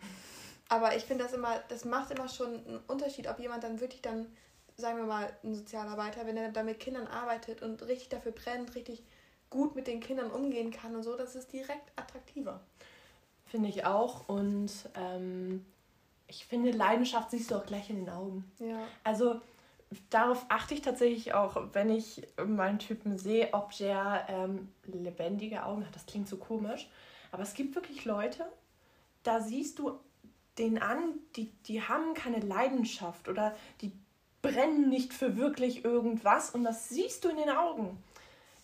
[0.70, 4.02] Aber ich finde das immer, das macht immer schon einen Unterschied, ob jemand dann wirklich
[4.02, 4.28] dann,
[4.78, 8.76] sagen wir mal, ein Sozialarbeiter, wenn er dann mit Kindern arbeitet und richtig dafür brennt,
[8.76, 9.04] richtig
[9.50, 12.62] gut mit den Kindern umgehen kann und so, das ist direkt attraktiver.
[13.46, 14.30] Finde ich auch.
[14.30, 15.66] Und ähm,
[16.28, 18.50] ich finde, Leidenschaft siehst du auch gleich in den Augen.
[18.60, 18.84] Ja.
[19.04, 19.42] Also
[20.12, 25.66] darauf achte ich tatsächlich auch, wenn ich mal einen Typen sehe, ob der ähm, lebendige
[25.66, 25.96] Augen hat.
[25.96, 26.88] Das klingt so komisch.
[27.32, 28.46] Aber es gibt wirklich Leute,
[29.24, 30.00] da siehst du
[30.58, 33.92] den an, die, die haben keine Leidenschaft oder die
[34.42, 38.02] brennen nicht für wirklich irgendwas und das siehst du in den Augen.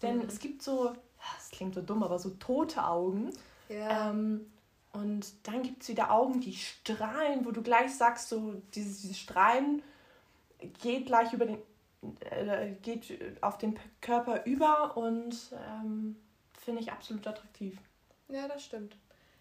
[0.01, 0.25] Denn mhm.
[0.28, 0.93] es gibt so,
[1.36, 3.32] das klingt so dumm, aber so tote Augen.
[3.69, 4.10] Ja.
[4.10, 4.51] Ähm,
[4.93, 9.19] und dann gibt es wieder Augen, die strahlen, wo du gleich sagst, so dieses, dieses
[9.19, 9.84] Strahlen
[10.82, 11.58] geht gleich über den,
[12.21, 16.15] äh, geht auf den Körper über und ähm,
[16.58, 17.78] finde ich absolut attraktiv.
[18.30, 18.96] Ja, das stimmt.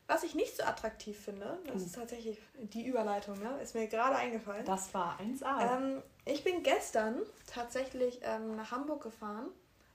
[0.06, 3.58] Was ich nicht so attraktiv finde, das ist tatsächlich die Überleitung, ne?
[3.62, 4.66] ist mir gerade eingefallen.
[4.66, 5.76] Das war 1A.
[5.76, 9.48] Ähm, ich bin gestern tatsächlich ähm, nach Hamburg gefahren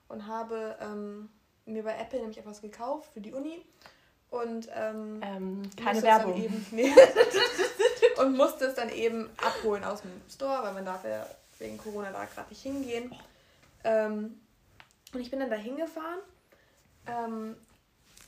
[0.08, 1.30] und habe ähm,
[1.65, 3.63] mir bei Apple nämlich etwas gekauft für die Uni.
[4.32, 6.41] Und ähm, ähm keine Werbung.
[6.41, 6.91] Eben, nee,
[8.17, 11.28] und musste es dann eben abholen aus dem Store, weil man darf ja
[11.60, 13.15] wegen Corona da gerade nicht hingehen.
[13.84, 14.39] Ähm,
[15.13, 16.19] und ich bin dann da hingefahren
[17.08, 17.56] ähm,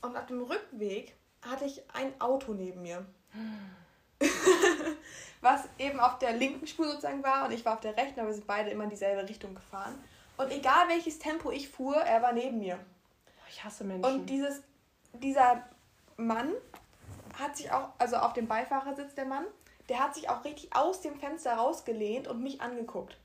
[0.01, 3.05] und auf dem Rückweg hatte ich ein Auto neben mir.
[5.41, 8.29] Was eben auf der linken Spur sozusagen war und ich war auf der rechten, aber
[8.29, 9.95] wir sind beide immer in dieselbe Richtung gefahren.
[10.37, 12.79] Und egal welches Tempo ich fuhr, er war neben mir.
[13.49, 14.05] Ich hasse Menschen.
[14.05, 14.61] Und dieses,
[15.13, 15.63] dieser
[16.17, 16.51] Mann
[17.39, 19.45] hat sich auch, also auf dem Beifahrersitz der Mann,
[19.89, 23.17] der hat sich auch richtig aus dem Fenster rausgelehnt und mich angeguckt.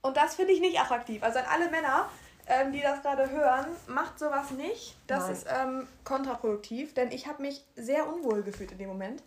[0.00, 1.22] Und das finde ich nicht attraktiv.
[1.22, 2.08] Also an alle Männer,
[2.48, 4.96] ähm, die das gerade hören, macht sowas nicht.
[5.06, 5.32] Das Nein.
[5.32, 9.22] ist ähm, kontraproduktiv, denn ich habe mich sehr unwohl gefühlt in dem Moment.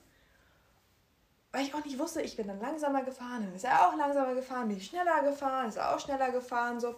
[1.52, 4.34] Weil ich auch nicht wusste, ich bin dann langsamer gefahren, dann ist er auch langsamer
[4.34, 6.96] gefahren, bin ich schneller gefahren, ist er auch schneller gefahren, so.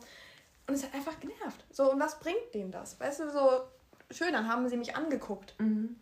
[0.67, 1.65] Und es hat einfach genervt.
[1.71, 2.97] So, und was bringt dem das?
[2.99, 3.63] Weißt du, so
[4.09, 5.55] schön, dann haben sie mich angeguckt.
[5.59, 5.99] Mhm.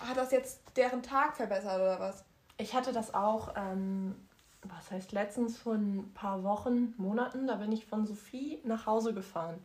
[0.00, 2.24] Hat das jetzt deren Tag verbessert oder was?
[2.58, 4.28] Ich hatte das auch ähm,
[4.62, 9.14] was heißt letztens vor ein paar Wochen, Monaten, da bin ich von Sophie nach Hause
[9.14, 9.58] gefahren.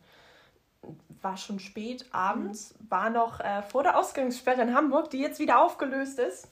[1.20, 5.60] War schon spät abends, war noch äh, vor der Ausgangssperre in Hamburg, die jetzt wieder
[5.60, 6.48] aufgelöst ist.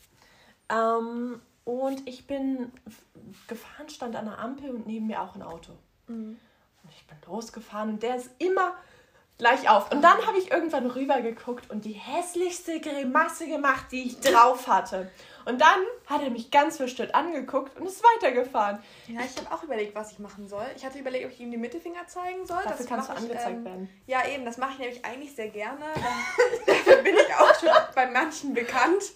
[0.68, 2.72] Ähm, und ich bin
[3.48, 5.72] gefahren, stand an der Ampel und neben mir auch ein Auto.
[6.09, 6.38] Mhm.
[6.83, 8.74] Und ich bin losgefahren und der ist immer
[9.38, 9.90] gleich auf.
[9.90, 14.68] Und dann habe ich irgendwann rüber geguckt und die hässlichste Grimasse gemacht, die ich drauf
[14.68, 15.11] hatte.
[15.44, 18.83] Und dann hat er mich ganz verstört angeguckt und ist weitergefafen.
[19.09, 20.66] Ja, ich habe auch überlegt, was ich machen soll.
[20.76, 22.62] Ich hatte überlegt, ob ich ihm die Mittelfinger zeigen soll.
[22.62, 24.02] Dafür das kannst du angezeigt ich, ähm, werden.
[24.07, 25.85] Ja, eben, das mache ich nämlich eigentlich sehr gerne.
[26.66, 29.12] dafür bin ich auch schon bei manchen bekannt.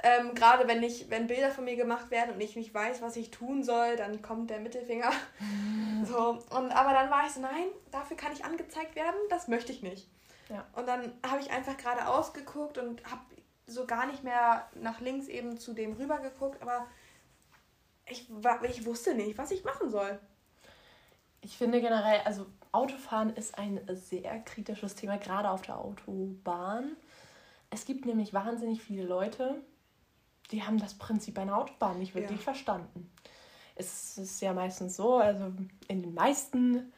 [0.00, 3.16] Ähm, Gerade wenn ich, wenn Bilder von mir gemacht werden und ich nicht weiß, was
[3.16, 5.10] ich tun soll, dann kommt der Mittelfinger.
[6.04, 9.72] so, und, aber dann war ich so, nein, dafür kann ich angezeigt werden, das möchte
[9.72, 10.08] ich nicht.
[10.48, 10.64] Ja.
[10.74, 13.20] Und dann habe ich einfach gerade ausgeguckt und habe
[13.68, 16.86] so gar nicht mehr nach links eben zu dem rüber geguckt, aber
[18.06, 18.28] ich,
[18.68, 20.18] ich wusste nicht, was ich machen soll.
[21.40, 26.96] Ich finde generell, also Autofahren ist ein sehr kritisches Thema, gerade auf der Autobahn.
[27.70, 29.62] Es gibt nämlich wahnsinnig viele Leute,
[30.50, 32.44] die haben das Prinzip einer Autobahn nicht wirklich ja.
[32.44, 33.10] verstanden.
[33.76, 35.52] Es ist ja meistens so, also
[35.86, 36.92] in den meisten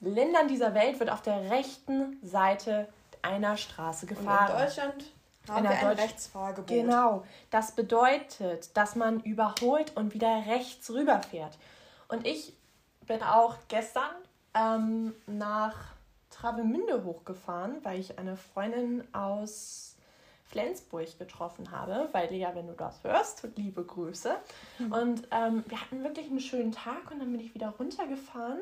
[0.00, 2.88] Ländern dieser Welt wird auf der rechten Seite
[3.20, 4.52] einer Straße gefahren.
[4.52, 5.12] Und in Deutschland
[5.48, 6.68] haben in wir ein Rechtsfahrgebot.
[6.68, 7.24] Genau.
[7.50, 11.58] Das bedeutet, dass man überholt und wieder rechts rüberfährt.
[12.08, 12.54] Und ich
[13.06, 14.14] bin auch gestern
[14.54, 15.76] ähm, nach
[16.30, 19.96] Travemünde hochgefahren, weil ich eine Freundin aus
[20.44, 24.36] Flensburg getroffen habe, weil Lea, wenn du das hörst, liebe Grüße.
[24.78, 24.92] Mhm.
[24.92, 28.60] Und ähm, wir hatten wirklich einen schönen Tag und dann bin ich wieder runtergefahren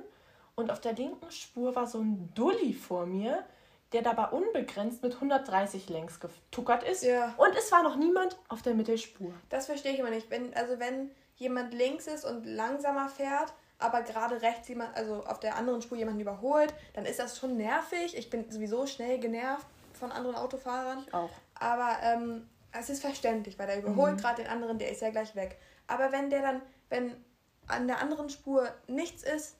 [0.54, 3.44] und auf der linken Spur war so ein Dulli vor mir,
[3.92, 7.02] der dabei unbegrenzt mit 130 längs getuckert ist.
[7.02, 7.34] Ja.
[7.36, 9.32] Und es war noch niemand auf der Mittelspur.
[9.48, 10.30] Das verstehe ich immer nicht.
[10.30, 15.40] Wenn, also wenn jemand links ist und langsamer fährt, aber gerade rechts jemand, also auf
[15.40, 18.16] der anderen Spur jemanden überholt, dann ist das schon nervig.
[18.16, 21.04] Ich bin sowieso schnell genervt von anderen Autofahrern.
[21.06, 21.30] Ich auch.
[21.54, 24.18] Aber ähm, es ist verständlich, weil der überholt mhm.
[24.18, 25.58] gerade den anderen, der ist ja gleich weg.
[25.86, 27.24] Aber wenn der dann, wenn
[27.66, 29.56] an der anderen Spur nichts ist,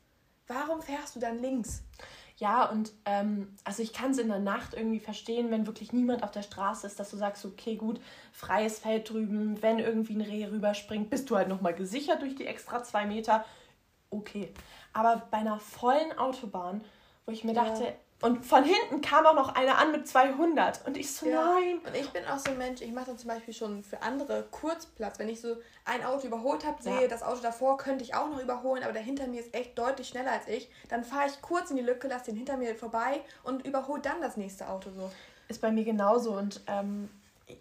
[0.47, 1.83] warum fährst du dann links?
[2.41, 6.23] Ja, und ähm, also ich kann es in der Nacht irgendwie verstehen, wenn wirklich niemand
[6.23, 8.01] auf der Straße ist, dass du sagst, okay, gut,
[8.33, 12.47] freies Feld drüben, wenn irgendwie ein Reh rüberspringt, bist du halt nochmal gesichert durch die
[12.47, 13.45] extra zwei Meter.
[14.09, 14.55] Okay.
[14.95, 16.81] Aber bei einer vollen Autobahn,
[17.27, 17.63] wo ich mir ja.
[17.63, 20.87] dachte, und von hinten kam auch noch einer an mit 200.
[20.87, 21.55] Und ich so, ja.
[21.55, 21.79] nein.
[21.87, 24.47] Und ich bin auch so ein Mensch, ich mache dann zum Beispiel schon für andere
[24.51, 25.19] Kurzplatz.
[25.19, 25.57] Wenn ich so
[25.87, 27.09] ein Auto überholt habe, sehe, ja.
[27.09, 30.09] das Auto davor könnte ich auch noch überholen, aber der hinter mir ist echt deutlich
[30.09, 33.23] schneller als ich, dann fahre ich kurz in die Lücke, lasse den hinter mir vorbei
[33.43, 35.11] und überhole dann das nächste Auto so.
[35.49, 36.33] Ist bei mir genauso.
[36.33, 37.09] Und ähm,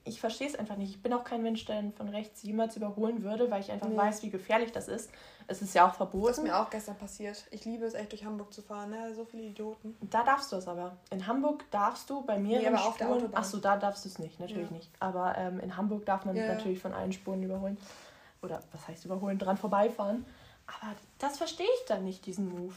[0.03, 0.91] ich verstehe es einfach nicht.
[0.91, 3.97] Ich bin auch kein Mensch, der von rechts jemals überholen würde, weil ich einfach nee.
[3.97, 5.09] weiß, wie gefährlich das ist.
[5.47, 6.27] Es ist ja auch verboten.
[6.27, 7.45] Das ist mir auch gestern passiert.
[7.51, 9.13] Ich liebe es echt durch Hamburg zu fahren, ne?
[9.15, 9.97] So viele Idioten.
[10.01, 10.97] Da darfst du es aber.
[11.09, 12.91] In Hamburg darfst du bei mehreren nee, aber Spuren.
[12.91, 13.41] Auf der Autobahn.
[13.41, 14.75] Achso, da darfst du es nicht, natürlich ja.
[14.75, 14.91] nicht.
[14.99, 16.53] Aber ähm, in Hamburg darf man ja.
[16.53, 17.77] natürlich von allen Spuren überholen.
[18.41, 19.37] Oder was heißt überholen?
[19.37, 20.25] Dran vorbeifahren.
[20.67, 22.75] Aber das verstehe ich dann nicht, diesen Move.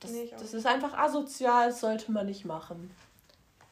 [0.00, 2.90] Das, nee, das ist einfach asozial, das sollte man nicht machen.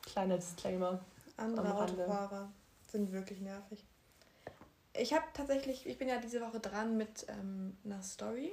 [0.03, 1.01] Kleiner Disclaimer.
[1.41, 2.51] Andere Autofahrer
[2.91, 3.85] sind wirklich nervig.
[4.93, 8.51] Ich habe tatsächlich, ich bin ja diese Woche dran mit ähm, einer Story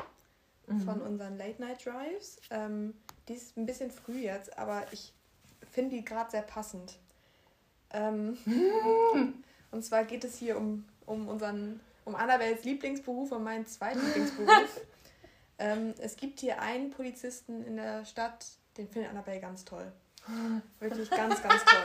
[0.67, 0.81] mhm.
[0.81, 2.37] von unseren Late Night Drives.
[2.49, 2.93] Ähm,
[3.27, 5.13] die ist ein bisschen früh jetzt, aber ich
[5.71, 6.97] finde die gerade sehr passend.
[7.91, 8.37] Ähm,
[9.71, 14.81] und zwar geht es hier um, um unseren, um Annabels Lieblingsberuf und meinen zweiten Lieblingsberuf.
[15.59, 18.45] ähm, es gibt hier einen Polizisten in der Stadt,
[18.77, 19.91] den findet Annabelle ganz toll.
[20.79, 21.83] Wirklich ganz, ganz toll.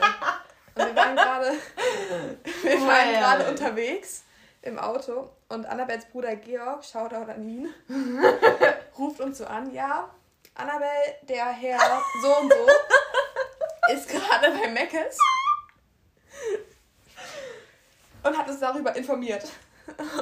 [0.75, 1.53] Und wir waren gerade
[2.63, 4.25] wir waren gerade unterwegs
[4.63, 7.75] im Auto und Annabels Bruder Georg, Shoutout an ihn,
[8.99, 10.09] ruft uns so an, ja,
[10.55, 10.89] Annabel,
[11.23, 11.79] der Herr
[12.23, 15.19] so und so ist gerade bei Meckes
[18.23, 19.45] und hat uns darüber informiert.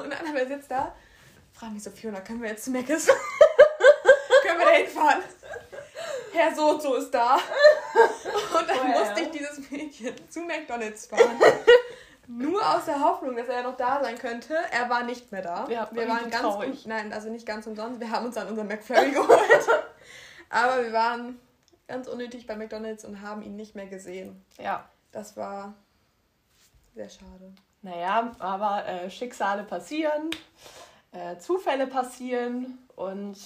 [0.02, 0.94] Und Annabel sitzt da,
[1.52, 3.06] fragt mich so, Fiona, können wir jetzt zu Meckes?
[4.42, 5.22] können wir da hinfahren?
[6.32, 7.38] Herr so und so ist da.
[8.76, 11.40] Dann musste ich dieses Mädchen zu McDonalds fahren.
[12.26, 14.54] Nur aus der Hoffnung, dass er noch da sein könnte.
[14.70, 15.66] Er war nicht mehr da.
[15.68, 16.86] Ja, wir waren ganz traurig.
[16.86, 18.00] nein, also nicht ganz umsonst.
[18.00, 19.68] Wir haben uns dann unseren McFlurry geholt.
[20.48, 21.40] Aber wir waren
[21.88, 24.44] ganz unnötig bei McDonalds und haben ihn nicht mehr gesehen.
[24.58, 24.88] Ja.
[25.10, 25.74] Das war
[26.94, 27.52] sehr schade.
[27.82, 30.30] Naja, aber äh, Schicksale passieren,
[31.12, 33.36] äh, Zufälle passieren und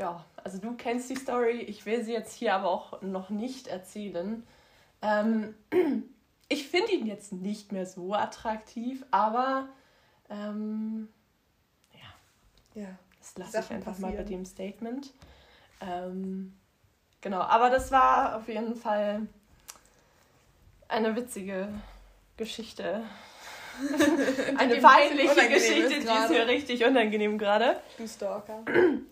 [0.00, 3.66] ja, also du kennst die Story, ich will sie jetzt hier aber auch noch nicht
[3.66, 4.42] erzählen.
[5.02, 5.54] Ähm,
[6.48, 9.68] ich finde ihn jetzt nicht mehr so attraktiv, aber
[10.30, 11.08] ähm,
[11.92, 12.82] ja.
[12.82, 14.14] ja, das lasse ich einfach passieren.
[14.14, 15.12] mal bei dem Statement.
[15.82, 16.56] Ähm,
[17.20, 19.26] genau, aber das war auf jeden Fall
[20.88, 21.68] eine witzige
[22.38, 23.04] Geschichte.
[24.56, 27.80] eine peinliche Geschichte, die ist mir richtig unangenehm gerade.
[27.98, 28.64] Du Stalker.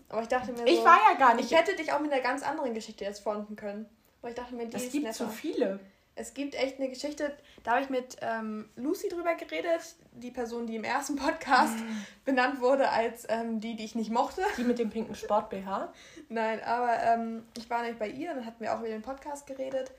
[0.08, 1.50] Aber ich dachte mir so, Ich war ja gar nicht.
[1.50, 3.86] Ich hätte dich auch mit einer ganz anderen Geschichte jetzt fronten können.
[4.20, 5.80] Aber ich dachte mir, die es ist gibt zu viele.
[6.18, 10.66] Es gibt echt eine Geschichte, da habe ich mit ähm, Lucy drüber geredet, die Person,
[10.66, 12.24] die im ersten Podcast mm.
[12.24, 14.42] benannt wurde als ähm, die, die ich nicht mochte.
[14.56, 15.92] Die mit dem pinken Sport-BH?
[16.28, 19.46] Nein, aber ähm, ich war nicht bei ihr, dann hatten wir auch über den Podcast
[19.46, 19.92] geredet.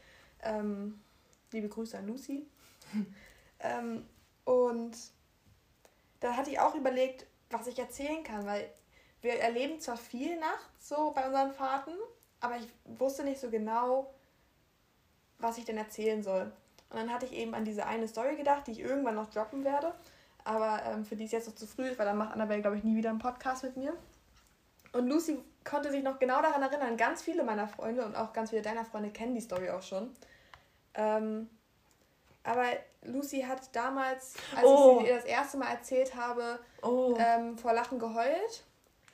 [0.44, 1.00] Ähm,
[1.54, 2.46] liebe Grüße an Lucy.
[4.46, 4.98] Und
[6.20, 8.70] da hatte ich auch überlegt, was ich erzählen kann, weil
[9.22, 11.94] wir erleben zwar viel nachts so bei unseren Fahrten,
[12.40, 14.14] aber ich wusste nicht so genau,
[15.40, 16.52] was ich denn erzählen soll.
[16.90, 19.64] Und dann hatte ich eben an diese eine Story gedacht, die ich irgendwann noch droppen
[19.64, 19.94] werde.
[20.44, 22.78] Aber ähm, für die es jetzt noch zu früh ist, weil dann macht Annabelle, glaube
[22.78, 23.94] ich, nie wieder einen Podcast mit mir.
[24.94, 26.98] Und Lucy konnte sich noch genau daran erinnern.
[26.98, 30.10] Ganz viele meiner Freunde und auch ganz viele deiner Freunde kennen die Story auch schon.
[30.96, 31.50] Ähm,
[32.44, 32.66] aber
[33.04, 34.98] Lucy hat damals, als oh.
[35.00, 37.18] ich sie ihr das erste Mal erzählt habe, oh.
[37.18, 38.64] ähm, vor Lachen geheult.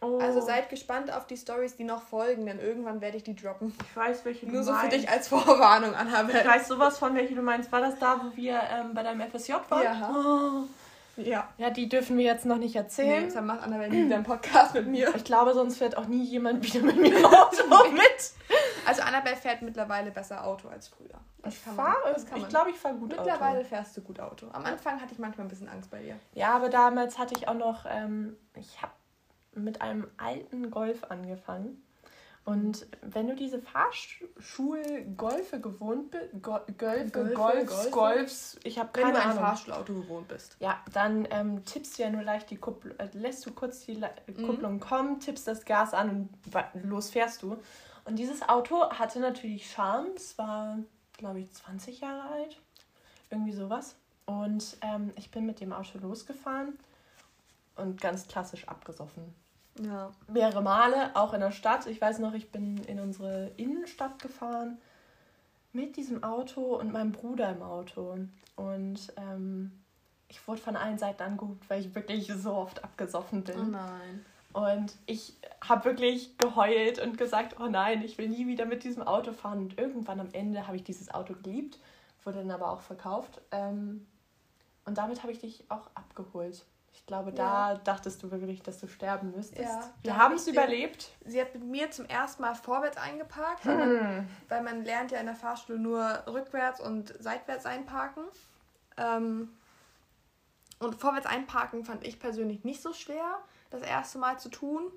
[0.01, 0.19] Oh.
[0.19, 3.75] Also seid gespannt auf die Stories, die noch folgen, denn irgendwann werde ich die droppen.
[3.89, 4.85] Ich weiß, welche du Nur so meinst.
[4.85, 6.41] für dich als Vorwarnung, Annabelle.
[6.41, 7.71] Ich weiß sowas von, welche du meinst.
[7.71, 9.83] War das da, wo wir ähm, bei deinem FSJ waren?
[9.83, 10.13] Ja.
[10.13, 10.67] Oh.
[11.17, 11.47] Ja.
[11.57, 13.27] Ja, die dürfen wir jetzt noch nicht erzählen.
[13.27, 15.13] Nee, dann macht Annabelle nie wieder einen Podcast mit mir.
[15.15, 18.31] Ich glaube, sonst fährt auch nie jemand wieder mit mir im Auto mit.
[18.87, 21.19] Also Annabelle fährt mittlerweile besser Auto als früher.
[21.41, 23.67] Das ich fahre, man, das kann ich glaube, ich fahre gut Mittlerweile Auto.
[23.69, 24.47] fährst du gut Auto.
[24.51, 26.15] Am Anfang hatte ich manchmal ein bisschen Angst bei dir.
[26.33, 28.93] Ja, aber damals hatte ich auch noch, ähm, ich habe
[29.53, 31.81] mit einem alten Golf angefangen.
[32.43, 37.89] Und wenn du diese Fahrschul-Golfe gewohnt bist, Go Golfe, Golfe, Golfs, Golfe?
[37.91, 39.43] Golfs, ich habe Wenn keine du ein Ahnung.
[39.43, 40.55] Fahrstuhlauto gewohnt bist.
[40.59, 43.95] Ja, dann ähm, tippst du ja nur leicht die Kupplung, äh, lässt du kurz die
[43.95, 44.47] Le Mhm.
[44.47, 46.29] Kupplung kommen, tippst das Gas an und
[46.83, 47.57] los fährst du.
[48.05, 50.11] Und dieses Auto hatte natürlich Charme.
[50.15, 50.77] Es war,
[51.17, 52.57] glaube ich, 20 Jahre alt.
[53.29, 53.95] Irgendwie sowas.
[54.25, 56.77] Und ähm, ich bin mit dem Auto losgefahren
[57.75, 59.33] und ganz klassisch abgesoffen.
[59.81, 60.11] Ja.
[60.27, 61.85] Mehrere Male, auch in der Stadt.
[61.87, 64.77] Ich weiß noch, ich bin in unsere Innenstadt gefahren
[65.73, 68.17] mit diesem Auto und meinem Bruder im Auto.
[68.55, 69.71] Und ähm,
[70.29, 73.59] ich wurde von allen Seiten angeguckt, weil ich wirklich so oft abgesoffen bin.
[73.59, 74.25] Oh nein.
[74.55, 75.35] Und ich
[75.67, 79.59] habe wirklich geheult und gesagt, oh nein, ich will nie wieder mit diesem Auto fahren.
[79.59, 81.77] Und irgendwann am Ende habe ich dieses Auto geliebt,
[82.23, 83.41] wurde dann aber auch verkauft.
[83.51, 84.07] Ähm,
[84.85, 86.65] und damit habe ich dich auch abgeholt.
[86.93, 87.77] Ich glaube, da Ja.
[87.79, 89.59] dachtest du wirklich, dass du sterben müsstest.
[89.61, 91.09] Ja, Wir haben hab es überlebt.
[91.25, 95.19] Sie hat mit mir zum ersten Mal vorwärts eingeparkt, weil man, weil man lernt ja
[95.19, 98.23] in der Fahrschule nur rückwärts und seitwärts einparken.
[98.95, 99.49] Ähm,
[100.79, 103.39] und vorwärts einparken fand ich persönlich nicht so schwer,
[103.75, 104.91] das erste Mal zu tun.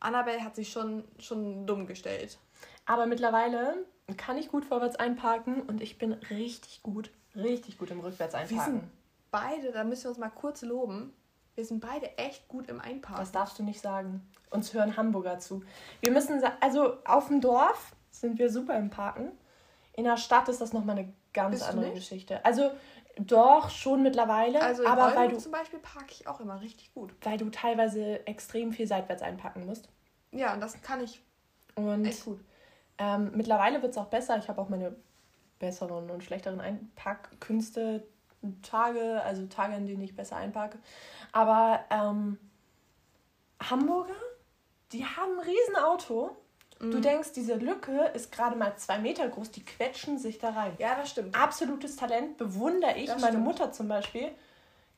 [0.00, 2.38] Annabelle hat sich schon, schon dumm gestellt.
[2.86, 3.84] Aber mittlerweile
[4.16, 8.40] kann ich gut vorwärts einparken und ich bin richtig gut, richtig gut im Rückwärts Wir
[8.40, 8.80] einparken.
[8.80, 8.90] sind
[9.30, 11.12] beide, da müssen wir uns mal kurz loben,
[11.54, 13.20] wir sind beide echt gut im Einparken.
[13.20, 14.26] Das darfst du nicht sagen.
[14.50, 15.62] Uns hören Hamburger zu.
[16.00, 19.30] Wir müssen, also auf dem Dorf sind wir super im Parken.
[19.92, 21.92] In der Stadt ist das nochmal eine ganz Bist andere?
[21.92, 22.44] Geschichte.
[22.44, 22.72] Also
[23.18, 24.60] doch, schon mittlerweile.
[24.62, 27.14] Also in aber weil Oldenburg du, zum Beispiel parke ich auch immer richtig gut.
[27.22, 29.88] weil du teilweise extrem viel seitwärts einpacken musst.
[30.32, 31.20] Ja, und das kann ich
[31.76, 32.40] Und echt gut.
[32.98, 34.36] ähm, mittlerweile wird es auch besser.
[34.38, 34.96] Ich habe auch meine
[35.58, 38.06] besseren und schlechteren Einpackkünste,
[38.62, 40.78] Tage, also Tage, an denen ich besser einparke.
[41.32, 42.38] Aber ähm,
[43.62, 44.14] Hamburger,
[44.92, 46.36] die haben ein Riesenauto.
[46.86, 46.90] Mhm.
[46.92, 50.74] Du denkst, diese Lücke ist gerade mal zwei Meter groß, die quetschen sich da rein.
[50.78, 51.34] Ja, das stimmt.
[51.36, 53.06] Absolutes Talent, bewundere ich.
[53.06, 53.44] Das Meine stimmt.
[53.44, 54.30] Mutter zum Beispiel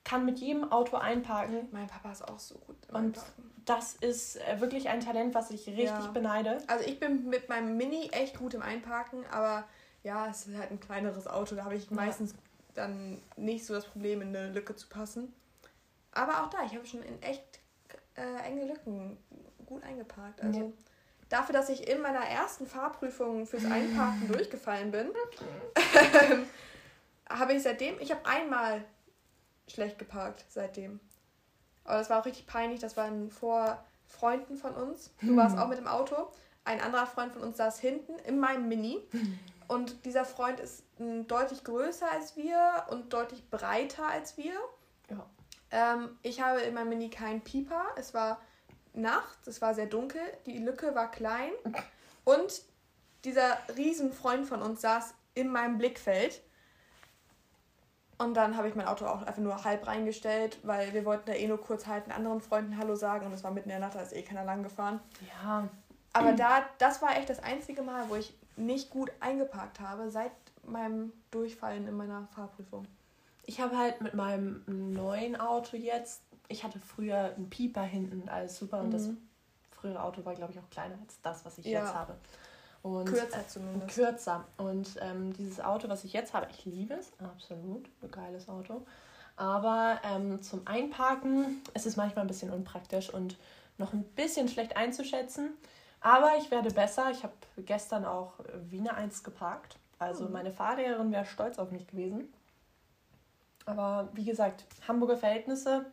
[0.04, 1.68] kann mit jedem Auto einparken.
[1.72, 3.50] Mein Papa ist auch so gut im Und Einparken.
[3.64, 6.10] das ist äh, wirklich ein Talent, was ich richtig Ja.
[6.12, 6.62] beneide.
[6.68, 9.64] Also ich bin mit meinem Mini echt gut im Einparken, aber
[10.04, 11.56] ja, es ist halt ein kleineres Auto.
[11.56, 12.34] Da habe ich meistens
[12.74, 15.32] dann nicht so das Problem, in eine Lücke zu passen.
[16.12, 17.42] Aber auch da, ich habe schon in echt
[18.14, 19.18] äh, enge Lücken
[19.66, 20.40] gut eingeparkt.
[20.42, 20.66] Also Ja.
[21.28, 25.10] Dafür, dass ich in meiner ersten Fahrprüfung fürs Einparken durchgefallen bin,
[27.28, 28.84] habe ich seitdem, ich habe einmal
[29.68, 31.00] schlecht geparkt seitdem.
[31.84, 32.80] Aber das war auch richtig peinlich.
[32.80, 35.12] Das waren vor Freunden von uns.
[35.20, 36.28] Du warst auch mit dem Auto.
[36.64, 38.98] Ein anderer Freund von uns saß hinten in meinem Mini.
[39.68, 44.54] Und dieser Freund ist m, deutlich größer als wir und deutlich breiter als wir.
[45.10, 45.26] Ja.
[45.72, 47.84] Ähm, ich habe in meinem Mini keinen Pieper.
[47.96, 48.40] Es war
[48.96, 51.50] Nacht, es war sehr dunkel, die Lücke war klein.
[52.24, 52.62] Und
[53.24, 56.42] dieser Riesenfreund von uns saß in meinem Blickfeld.
[58.18, 61.34] Und dann habe ich mein Auto auch einfach nur halb reingestellt, weil wir wollten da
[61.34, 63.94] eh nur kurz halt anderen Freunden Hallo sagen und es war mitten in der Nacht,
[63.94, 65.00] da ist eh keiner lang gefahren.
[65.42, 65.68] Ja,
[66.14, 70.32] Aber da, das war echt das einzige Mal, wo ich nicht gut eingeparkt habe, seit
[70.64, 72.86] meinem Durchfallen in meiner Fahrprüfung.
[73.44, 78.56] Ich habe halt mit meinem neuen Auto jetzt, ich hatte früher einen Pieper hinten, alles
[78.58, 78.80] super.
[78.80, 79.08] Und das
[79.70, 81.80] frühere Auto war, glaube ich, auch kleiner als das, was ich Ja.
[81.80, 82.14] jetzt habe.
[82.82, 83.94] Und, Kürzer äh, zumindest.
[83.94, 84.44] Kürzer.
[84.58, 88.86] Und ähm, dieses Auto, was ich jetzt habe, ich liebe es, absolut, ein geiles Auto.
[89.36, 93.36] Aber ähm, zum Einparken ist es manchmal ein bisschen unpraktisch und
[93.76, 95.50] noch ein bisschen schlecht einzuschätzen.
[96.00, 97.10] Aber ich werde besser.
[97.10, 98.34] Ich habe gestern auch
[98.70, 99.76] Wiener 1 geparkt.
[99.98, 100.32] Also Hm.
[100.32, 102.32] meine Fahrlehrerin wäre stolz auf mich gewesen.
[103.66, 105.86] Aber wie gesagt, Hamburger Verhältnisse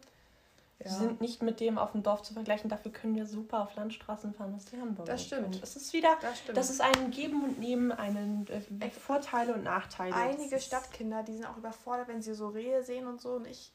[0.85, 0.91] Ja.
[0.91, 2.69] sind nicht mit dem auf dem Dorf zu vergleichen.
[2.69, 5.61] Dafür können wir super auf Landstraßen fahren, was die Hamburger Das stimmt.
[5.61, 6.57] Das ist wieder, Das stimmt.
[6.57, 8.89] das ist ein Geben und Nehmen, einen äh?
[8.89, 10.15] Vorteile und Nachteile.
[10.15, 13.33] Einige Stadtkinder, die sind auch überfordert, wenn sie so Rehe sehen und so.
[13.33, 13.71] Und ich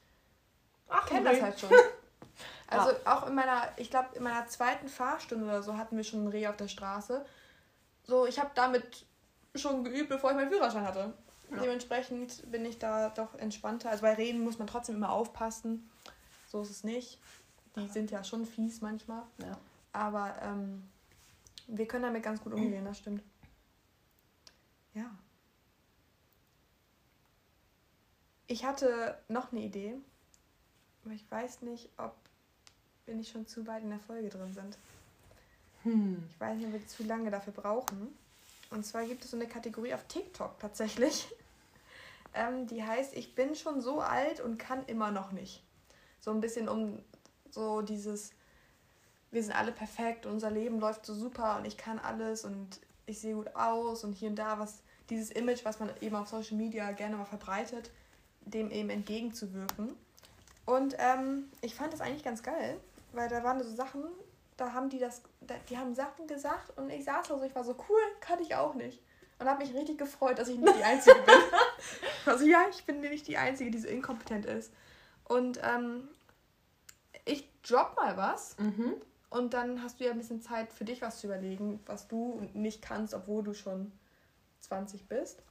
[1.07, 1.71] kenne das halt schon.
[2.71, 6.25] Also auch in meiner, ich glaube, in meiner zweiten Fahrstunde oder so hatten wir schon
[6.25, 7.25] ein Reh auf der Straße.
[8.05, 9.07] So, ich habe damit
[9.55, 11.15] schon geübt, bevor ich meinen Führerschein hatte.
[11.51, 11.63] Ja.
[11.63, 13.91] Dementsprechend bin ich da doch entspannter.
[13.91, 15.91] Also bei Rehen muss man trotzdem immer aufpassen.
[16.49, 17.19] So ist es nicht.
[17.77, 19.23] Die sind ja schon fies manchmal.
[19.41, 19.59] Ja.
[19.93, 20.83] Aber ähm,
[21.67, 23.23] wir können damit ganz gut umgehen, das stimmt.
[24.95, 25.11] Ja.
[28.47, 29.95] Ich hatte noch eine Idee,
[31.05, 32.17] aber ich weiß nicht, ob
[33.05, 34.79] wir nicht schon zu weit in der Folge drin sind.
[35.83, 36.27] Hm.
[36.31, 38.17] Ich weiß nicht, ob wir zu lange dafür brauchen.
[38.71, 41.29] Und zwar gibt es so eine Kategorie auf TikTok tatsächlich.
[42.35, 45.63] ähm, die heißt, ich bin schon so alt und kann immer noch nicht.
[46.21, 46.99] So ein bisschen um
[47.51, 48.31] so dieses,
[49.31, 53.21] wir sind alle perfekt, unser Leben läuft so super und ich kann alles und ich
[53.21, 56.57] sehe gut aus und hier und da was, dieses Image, was man eben auf Social
[56.57, 57.91] Media gerne mal verbreitet,
[58.43, 59.95] dem eben entgegenzuwirken.
[60.67, 62.79] Und ähm, ich fand das eigentlich ganz geil,
[63.13, 64.05] weil da waren so Sachen,
[64.59, 65.23] da haben die das,
[65.71, 68.55] die haben Sachen gesagt und ich saß da so, ich war so cool, kann ich
[68.55, 69.01] auch nicht.
[69.39, 71.35] Und habe mich richtig gefreut, dass ich nicht die Einzige bin.
[72.27, 74.73] also ja, ich bin nicht die Einzige, die so inkompetent ist.
[75.29, 76.09] Und ähm,
[77.25, 78.95] ich drop mal was mhm.
[79.31, 82.41] und dann hast du ja ein bisschen Zeit für dich was zu überlegen, was du
[82.55, 83.93] nicht kannst, obwohl du schon
[84.61, 85.43] 20 bist.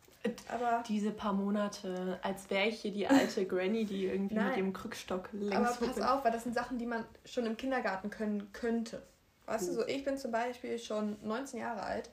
[0.49, 4.57] Aber diese paar Monate, als wäre ich hier die alte Granny, die irgendwie nein, mit
[4.57, 6.05] dem Krückstock längs Aber pass huppelt.
[6.05, 9.01] auf, weil das sind Sachen, die man schon im Kindergarten können könnte.
[9.45, 12.09] Weißt du, so ich bin zum Beispiel schon 19 Jahre alt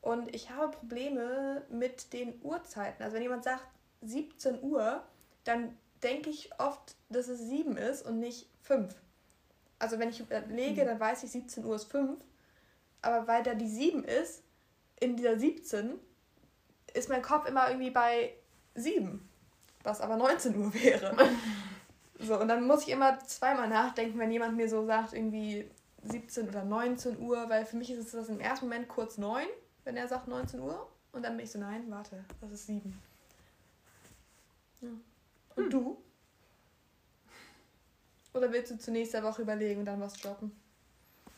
[0.00, 3.02] und ich habe Probleme mit den Uhrzeiten.
[3.02, 3.66] Also wenn jemand sagt
[4.00, 5.02] 17 Uhr,
[5.44, 8.94] dann denke ich oft, dass es 7 ist und nicht 5.
[9.78, 10.88] Also wenn ich lege, hm.
[10.88, 12.18] dann weiß ich, 17 Uhr ist 5.
[13.02, 14.42] Aber weil da die 7 ist,
[15.00, 15.98] in dieser 17,
[16.92, 18.34] ist mein Kopf immer irgendwie bei
[18.74, 19.26] 7,
[19.82, 21.16] was aber 19 Uhr wäre.
[22.18, 25.70] so, und dann muss ich immer zweimal nachdenken, wenn jemand mir so sagt, irgendwie
[26.04, 29.46] 17 oder 19 Uhr, weil für mich ist es das im ersten Moment kurz 9,
[29.84, 30.88] wenn er sagt 19 Uhr.
[31.12, 33.00] Und dann bin ich so, nein, warte, das ist 7.
[34.82, 34.88] Ja.
[35.60, 35.70] Und hm.
[35.70, 36.02] du?
[38.32, 40.52] Oder willst du zunächst der Woche überlegen und dann was droppen?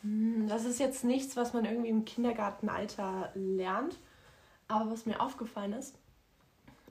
[0.01, 3.97] Hm, das ist jetzt nichts, was man irgendwie im Kindergartenalter lernt.
[4.67, 5.97] Aber was mir aufgefallen ist,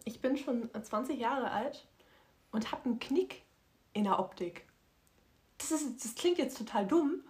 [0.05, 1.87] ich bin schon 20 Jahre alt
[2.51, 3.43] und habe einen Knick
[3.93, 4.67] in der Optik.
[5.59, 7.23] Das, ist, das klingt jetzt total dumm.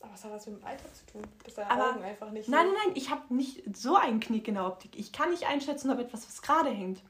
[0.00, 1.22] Aber was hat das mit dem Alter zu tun?
[1.44, 2.48] Dass deine aber, Augen einfach nicht.
[2.48, 4.98] Nein, nein, nein, ich habe nicht so einen Knick in der Optik.
[4.98, 7.02] Ich kann nicht einschätzen, ob etwas, was gerade hängt.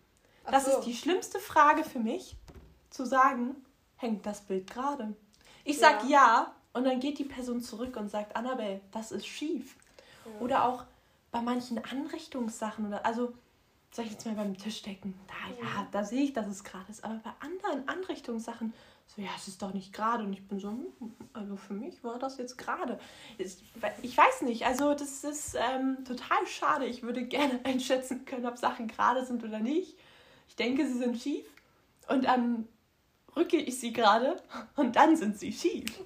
[0.45, 0.78] Ach das so.
[0.78, 2.36] ist die schlimmste Frage für mich,
[2.90, 3.57] zu sagen,
[3.97, 5.14] hängt das Bild gerade?
[5.64, 5.90] Ich ja.
[5.90, 9.76] sag ja und dann geht die Person zurück und sagt, Annabelle, das ist schief.
[10.24, 10.40] Ja.
[10.40, 10.84] Oder auch,
[11.30, 13.32] bei manchen Anrichtungssachen oder also
[13.90, 17.03] sag ich jetzt mal beim Tischdecken, da ja, da sehe ich, dass es gerade ist,
[17.03, 18.72] aber bei anderen Anrichtungssachen
[19.07, 20.93] so ja, es ist doch nicht gerade und ich bin so hm,
[21.32, 22.99] also für mich war das jetzt gerade.
[23.38, 26.86] Ich weiß nicht, also das ist ähm, total schade.
[26.86, 29.97] Ich würde gerne einschätzen können, ob Sachen gerade sind oder nicht.
[30.53, 31.46] Ich denke, sie sind schief
[32.09, 32.68] und dann
[33.34, 34.36] rücke ich sie gerade
[34.76, 35.98] und dann sind sie schief.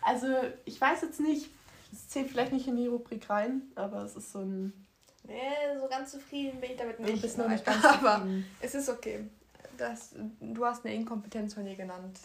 [0.00, 0.26] Also
[0.64, 1.48] ich weiß jetzt nicht,
[1.92, 4.72] es zählt vielleicht nicht in die Rubrik rein, aber es ist so ein.
[5.22, 7.18] Nee, so ganz zufrieden bin ich damit nicht.
[7.18, 8.04] Du bist noch nicht ganz zufrieden.
[8.04, 8.26] Aber
[8.60, 9.28] es ist okay.
[9.78, 12.18] Das, du hast eine Inkompetenz von dir genannt.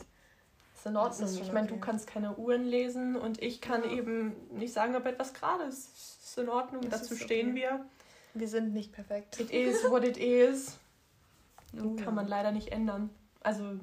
[0.76, 1.30] Ist in Ordnung.
[1.30, 1.76] Ist ich meine, okay.
[1.76, 3.92] du kannst keine Uhren lesen und ich kann ja.
[3.92, 5.96] eben nicht sagen, ob etwas gerade ist.
[6.24, 6.82] Ist in Ordnung.
[6.90, 7.26] Das Dazu okay.
[7.26, 7.86] stehen wir.
[8.34, 9.40] Wir sind nicht perfekt.
[9.40, 10.80] It is what it is.
[11.74, 13.10] Oh, kann man leider nicht ändern.
[13.42, 13.80] Also.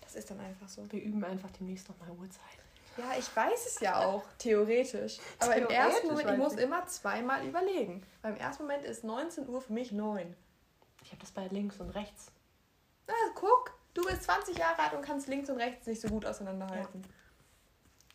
[0.00, 0.90] Das ist dann einfach so.
[0.92, 2.58] Wir üben einfach demnächst nochmal Uhrzeit.
[2.96, 5.18] Ja, ich weiß es ja auch, theoretisch.
[5.38, 8.02] Aber theoretisch im ersten Moment, ich muss immer zweimal überlegen.
[8.22, 10.34] Beim ersten Moment ist 19 Uhr für mich 9.
[11.02, 12.30] Ich habe das bei links und rechts.
[13.06, 16.24] Na, guck, du bist 20 Jahre alt und kannst links und rechts nicht so gut
[16.24, 17.02] auseinanderhalten.
[17.02, 17.08] Ja.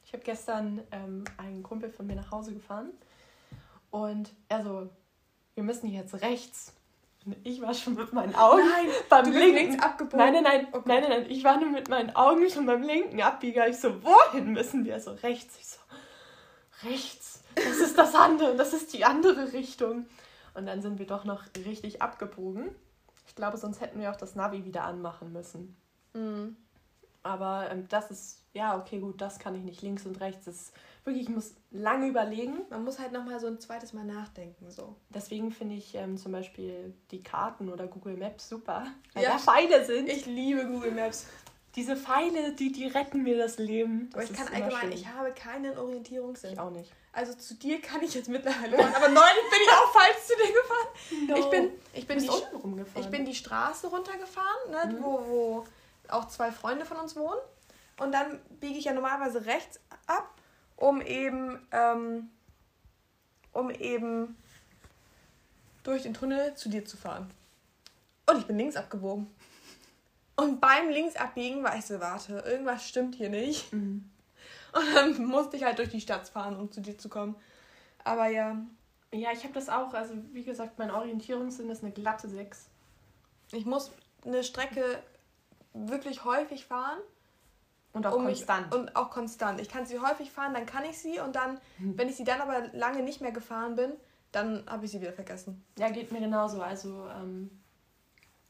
[0.05, 2.91] Ich habe gestern ähm, einen Kumpel von mir nach Hause gefahren
[3.91, 4.89] und er so,
[5.53, 6.73] wir müssen jetzt rechts.
[7.43, 9.55] Ich war schon mit meinen Augen nein, beim du linken.
[9.55, 10.17] Links abgebogen.
[10.17, 10.83] Nein, nein, nein, okay.
[10.85, 11.25] nein, nein, nein.
[11.29, 13.67] Ich war nur mit meinen Augen schon beim linken Abbieger.
[13.67, 14.99] Ich so, wohin müssen wir?
[14.99, 15.57] So rechts.
[15.59, 15.79] Ich so,
[16.87, 17.43] rechts.
[17.55, 18.55] Das ist das andere.
[18.55, 20.07] Das ist die andere Richtung.
[20.53, 22.73] Und dann sind wir doch noch richtig abgebogen.
[23.27, 25.77] Ich glaube, sonst hätten wir auch das Navi wieder anmachen müssen.
[26.13, 26.57] Mhm.
[27.21, 29.81] Aber ähm, das ist, ja, okay, gut, das kann ich nicht.
[29.81, 30.73] Links und rechts ist
[31.09, 32.61] wirklich, ich muss lange überlegen.
[32.69, 34.71] Man muss halt nochmal so ein zweites Mal nachdenken.
[34.71, 34.95] So.
[35.09, 38.87] Deswegen finde ich ähm, zum Beispiel die Karten oder Google Maps super.
[39.13, 40.07] Weil ja, da Pfeile sind.
[40.07, 41.27] Ich liebe Google Maps.
[41.75, 44.09] Diese Pfeile, die, die retten mir das Leben.
[44.11, 44.91] Das aber ich kann allgemein, schön.
[44.91, 46.53] ich habe keinen Orientierungssinn.
[46.53, 46.91] Ich auch nicht.
[47.11, 50.33] Also zu dir kann ich jetzt mittlerweile fahren, aber neulich bin ich auch falsch zu
[50.35, 51.27] dir gefahren.
[51.27, 51.35] No.
[51.37, 55.03] Ich bin, ich bin, die, ich bin die Straße runtergefahren, ne, mhm.
[55.03, 55.65] wo, wo
[56.07, 57.39] auch zwei Freunde von uns wohnen.
[57.99, 60.38] Und dann biege ich ja normalerweise rechts ab
[60.79, 62.29] um eben, ähm,
[63.51, 64.37] um eben
[65.83, 67.29] durch den Tunnel zu dir zu fahren.
[68.29, 69.27] Und ich bin links abgebogen.
[70.35, 73.73] Und beim Linksabbiegen war ich so, warte, irgendwas stimmt hier nicht.
[73.73, 74.09] Mhm.
[74.71, 77.35] Und dann musste ich halt durch die Stadt fahren, um zu dir zu kommen.
[78.03, 78.55] Aber ja.
[79.11, 79.93] Ja, ich habe das auch.
[79.93, 82.67] Also, wie gesagt, mein Orientierungssinn ist eine glatte 6.
[83.51, 83.91] Ich muss
[84.23, 85.01] eine Strecke
[85.73, 86.99] wirklich häufig fahren
[87.93, 88.71] und auch um konstant.
[88.71, 89.61] Mich, und auch konstant.
[89.61, 91.97] Ich kann sie häufig fahren, dann kann ich sie und dann, hm.
[91.97, 93.93] wenn ich sie dann aber lange nicht mehr gefahren bin,
[94.31, 95.65] dann habe ich sie wieder vergessen.
[95.77, 96.61] Ja, geht mir genauso.
[96.61, 97.49] Also ähm,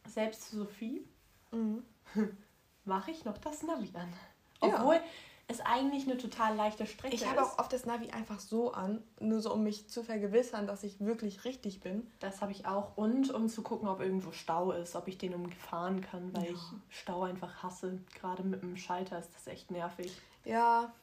[0.08, 1.08] selbst Sophie
[1.52, 1.84] mhm.
[2.86, 4.12] mache ich noch das Navi an.
[4.60, 5.02] Obwohl ja.
[5.50, 7.24] Es eigentlich eine total leichte Strecke ist.
[7.24, 10.68] Ich habe auch oft das Navi einfach so an, nur so um mich zu vergewissern,
[10.68, 12.10] dass ich wirklich richtig bin.
[12.20, 12.95] Das habe ich auch.
[12.95, 16.52] Und um zu gucken, ob irgendwo Stau ist, ob ich den umfahren kann, weil ja.
[16.52, 17.97] ich Stau einfach hasse.
[18.14, 20.16] Gerade mit dem Schalter ist das echt nervig.
[20.45, 20.93] Ja,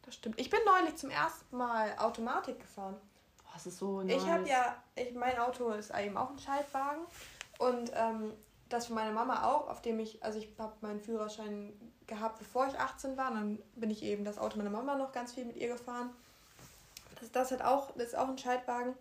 [0.00, 0.40] das stimmt.
[0.40, 2.96] Ich bin neulich zum ersten Mal Automatik gefahren.
[3.44, 4.22] Oh, das ist so nice.
[4.22, 7.02] Ich habe ja, ich, mein Auto ist eben auch ein Schaltwagen.
[7.58, 8.32] Und ähm,
[8.70, 11.74] das für meine Mama auch, auf dem ich, also ich habe meinen Führerschein
[12.06, 13.30] gehabt, bevor ich 18 war.
[13.30, 16.10] Und dann bin ich eben das Auto meiner Mama noch ganz viel mit ihr gefahren.
[17.20, 18.94] Das, das, hat auch, das ist auch ein Schaltwagen.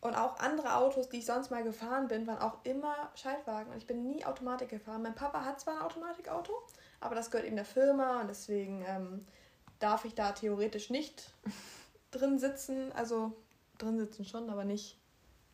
[0.00, 3.70] Und auch andere Autos, die ich sonst mal gefahren bin, waren auch immer Schaltwagen.
[3.70, 5.02] Und ich bin nie Automatik gefahren.
[5.02, 6.52] Mein Papa hat zwar ein Automatikauto,
[7.00, 9.26] aber das gehört eben der Firma und deswegen ähm,
[9.78, 11.34] darf ich da theoretisch nicht
[12.12, 12.92] drin sitzen.
[12.92, 13.32] Also
[13.76, 14.98] drin sitzen schon, aber nicht,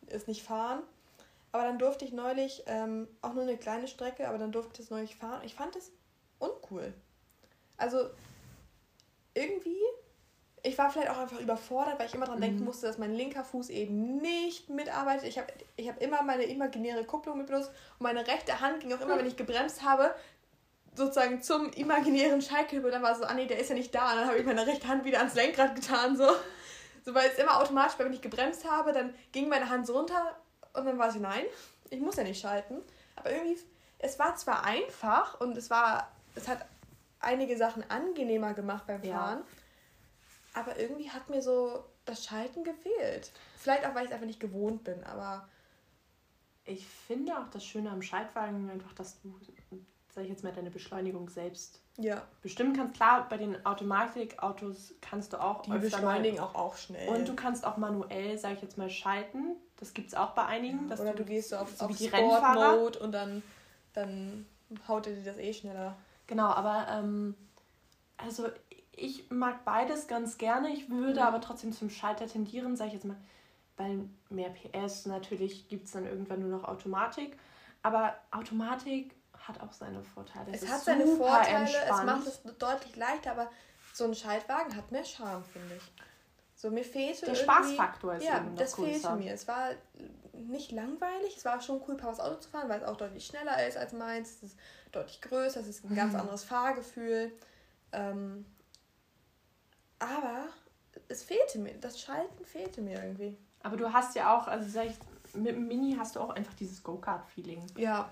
[0.07, 0.81] ist nicht fahren.
[1.51, 4.77] Aber dann durfte ich neulich, ähm, auch nur eine kleine Strecke, aber dann durfte ich
[4.77, 5.41] das neulich fahren.
[5.43, 5.91] Ich fand es
[6.39, 6.93] uncool.
[7.77, 8.09] Also
[9.33, 9.81] irgendwie,
[10.63, 12.45] ich war vielleicht auch einfach überfordert, weil ich immer daran mhm.
[12.45, 15.27] denken musste, dass mein linker Fuß eben nicht mitarbeitet.
[15.27, 17.69] Ich habe ich hab immer meine imaginäre Kupplung mit benutzt
[17.99, 20.13] und meine rechte Hand ging auch immer, wenn ich gebremst habe,
[20.95, 22.91] sozusagen zum imaginären Schalthebel.
[22.91, 24.11] Dann war so, ah nee, der ist ja nicht da.
[24.11, 26.27] Und dann habe ich meine rechte Hand wieder ans Lenkrad getan, so.
[27.05, 30.35] So, weil es immer automatisch, wenn ich gebremst habe, dann ging meine Hand so runter
[30.73, 31.45] und dann war sie, nein,
[31.89, 32.81] ich muss ja nicht schalten.
[33.15, 33.57] Aber irgendwie,
[33.99, 36.65] es war zwar einfach und es war, es hat
[37.19, 39.45] einige Sachen angenehmer gemacht beim Fahren, ja.
[40.53, 43.31] aber irgendwie hat mir so das Schalten gefehlt.
[43.57, 45.47] Vielleicht auch, weil ich es einfach nicht gewohnt bin, aber.
[46.69, 49.39] Ich finde auch das Schöne am Schaltwagen einfach, dass du,
[50.13, 52.21] sag ich jetzt mal, deine Beschleunigung selbst ja.
[52.41, 52.95] bestimmen kannst.
[52.95, 55.61] Klar, bei den Automatikautos kannst du auch.
[55.61, 57.07] Die beschleunigen auch, auch schnell.
[57.07, 59.55] Und du kannst auch manuell, sag ich jetzt mal, schalten.
[59.77, 60.91] Das gibt es auch bei einigen.
[60.91, 63.43] Oder du, du gehst so auf, so auf die Sport-Mode und dann,
[63.93, 64.45] dann
[64.89, 65.95] haut dir das eh schneller.
[66.27, 67.35] Genau, aber ähm,
[68.17, 68.49] also
[68.91, 70.69] ich mag beides ganz gerne.
[70.69, 71.25] Ich würde mhm.
[71.25, 73.17] aber trotzdem zum Schalter tendieren, sage ich jetzt mal,
[73.77, 77.37] weil mehr PS natürlich gibt es dann irgendwann nur noch Automatik.
[77.83, 80.51] Aber Automatik hat auch seine Vorteile.
[80.51, 81.99] Es, es hat seine Vorteile, entspannt.
[81.99, 83.49] es macht es deutlich leichter, aber
[83.93, 85.91] so ein Schaltwagen hat mehr Charme, finde ich.
[86.55, 89.31] So, mir fehlte Der Spaßfaktor ist Ja, das fehlte mir.
[89.31, 89.69] Es war
[90.37, 93.67] nicht langweilig, es war schon cool, Papas Auto zu fahren, weil es auch deutlich schneller
[93.67, 94.35] ist als meins.
[94.35, 94.57] Es ist
[94.91, 97.31] deutlich größer, es ist ein ganz anderes Fahrgefühl.
[97.91, 98.45] Ähm,
[99.99, 100.47] aber
[101.07, 103.37] es fehlte mir, das Schalten fehlte mir irgendwie.
[103.63, 104.97] Aber du hast ja auch, also sag ich,
[105.33, 107.65] mit dem Mini hast du auch einfach dieses Go-Kart-Feeling.
[107.75, 108.09] Ja,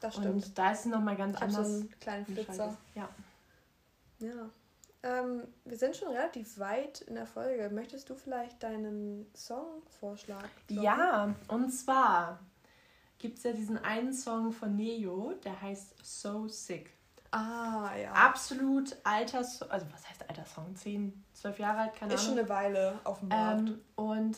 [0.00, 0.46] das stimmt.
[0.46, 1.68] Und da ist es nochmal ganz ich anders.
[1.68, 2.76] So einen kleinen Flitzer.
[2.94, 3.08] Ja.
[4.18, 4.50] Ja.
[5.04, 7.70] Ähm, wir sind schon relativ weit in der Folge.
[7.70, 10.48] Möchtest du vielleicht deinen Songvorschlag?
[10.68, 10.82] Droppen?
[10.82, 12.38] Ja, und zwar
[13.18, 16.90] gibt es ja diesen einen Song von Neo, der heißt So Sick.
[17.32, 18.12] Ah, ja.
[18.12, 20.76] Absolut alter Song, also was heißt alter Song?
[20.76, 22.38] 10, 12 Jahre alt, keine Ist Ahnung.
[22.38, 23.68] Ist schon eine Weile auf dem Markt.
[23.68, 24.36] Ähm, und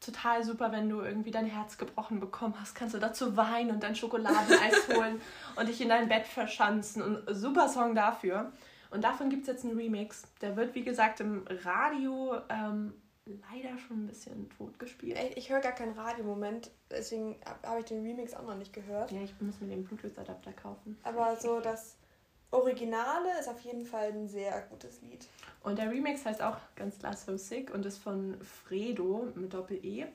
[0.00, 3.82] total super, wenn du irgendwie dein Herz gebrochen bekommen hast, kannst du dazu weinen und
[3.82, 5.20] dein Schokoladeneis holen
[5.56, 7.02] und dich in dein Bett verschanzen.
[7.02, 8.52] Und super Song dafür.
[8.90, 10.24] Und davon gibt es jetzt einen Remix.
[10.40, 15.18] Der wird, wie gesagt, im Radio ähm, leider schon ein bisschen tot gespielt.
[15.34, 18.72] Ich höre gar kein Radio im Moment, deswegen habe ich den Remix auch noch nicht
[18.72, 19.10] gehört.
[19.10, 20.96] Ja, ich muss mir den Bluetooth-Adapter kaufen.
[21.02, 21.96] Aber so das
[22.52, 25.26] Originale ist auf jeden Fall ein sehr gutes Lied.
[25.62, 30.06] Und der Remix heißt auch ganz klar So Sick und ist von Fredo mit Doppel-E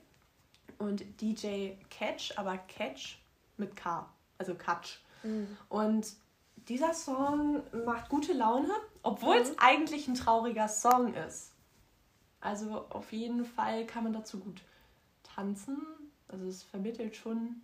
[0.78, 3.20] und DJ Catch, aber Catch
[3.58, 5.02] mit K, also Catch.
[5.24, 5.58] Mhm.
[5.68, 6.14] Und
[6.68, 8.70] dieser Song macht gute Laune,
[9.04, 9.42] obwohl mhm.
[9.42, 11.52] es eigentlich ein trauriger Song ist.
[12.40, 14.62] Also auf jeden Fall kann man dazu gut
[15.24, 15.78] tanzen.
[16.28, 17.62] Also es vermittelt schon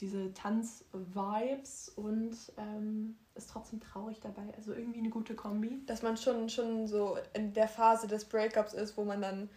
[0.00, 4.42] diese Tanz-Vibes und ähm, ist trotzdem traurig dabei.
[4.56, 5.82] Also irgendwie eine gute Kombi.
[5.86, 9.50] Dass man schon, schon so in der Phase des Breakups ist, wo man dann,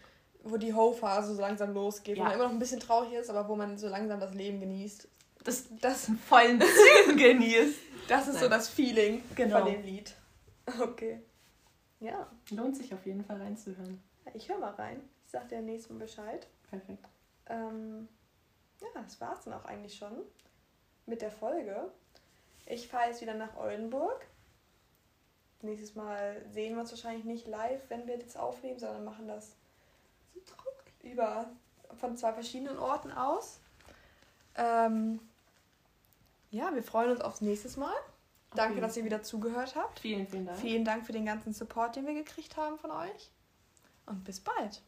[0.43, 2.23] wo die Ho-Phase so langsam losgeht, ja.
[2.23, 4.59] wo man immer noch ein bisschen traurig ist, aber wo man so langsam das Leben
[4.59, 5.07] genießt.
[5.45, 7.79] Das, das in vollen Zügen genießt.
[8.09, 8.43] Das ist Nein.
[8.43, 9.59] so das Feeling genau.
[9.59, 10.15] von dem Lied.
[10.79, 11.19] Okay.
[11.99, 12.27] Ja.
[12.51, 14.03] Lohnt sich auf jeden Fall reinzuhören.
[14.35, 15.01] Ich höre mal rein.
[15.25, 16.45] Ich sag dir nächsten Bescheid.
[16.69, 17.03] Perfekt.
[17.47, 18.07] Ähm,
[18.79, 20.13] ja, das war's dann auch eigentlich schon
[21.07, 21.91] mit der Folge.
[22.67, 24.27] Ich fahre jetzt wieder nach Oldenburg.
[25.61, 29.55] Nächstes Mal sehen wir uns wahrscheinlich nicht live, wenn wir das aufnehmen, sondern machen das
[31.01, 31.49] über
[31.95, 33.59] von zwei verschiedenen Orten aus.
[34.55, 35.19] Ähm,
[36.49, 37.95] ja, wir freuen uns aufs nächste Mal.
[38.55, 39.99] Danke, dass ihr wieder zugehört habt.
[39.99, 40.59] Vielen, vielen Dank.
[40.59, 43.31] Vielen Dank für den ganzen Support, den wir gekriegt haben von euch.
[44.07, 44.81] Und bis bald.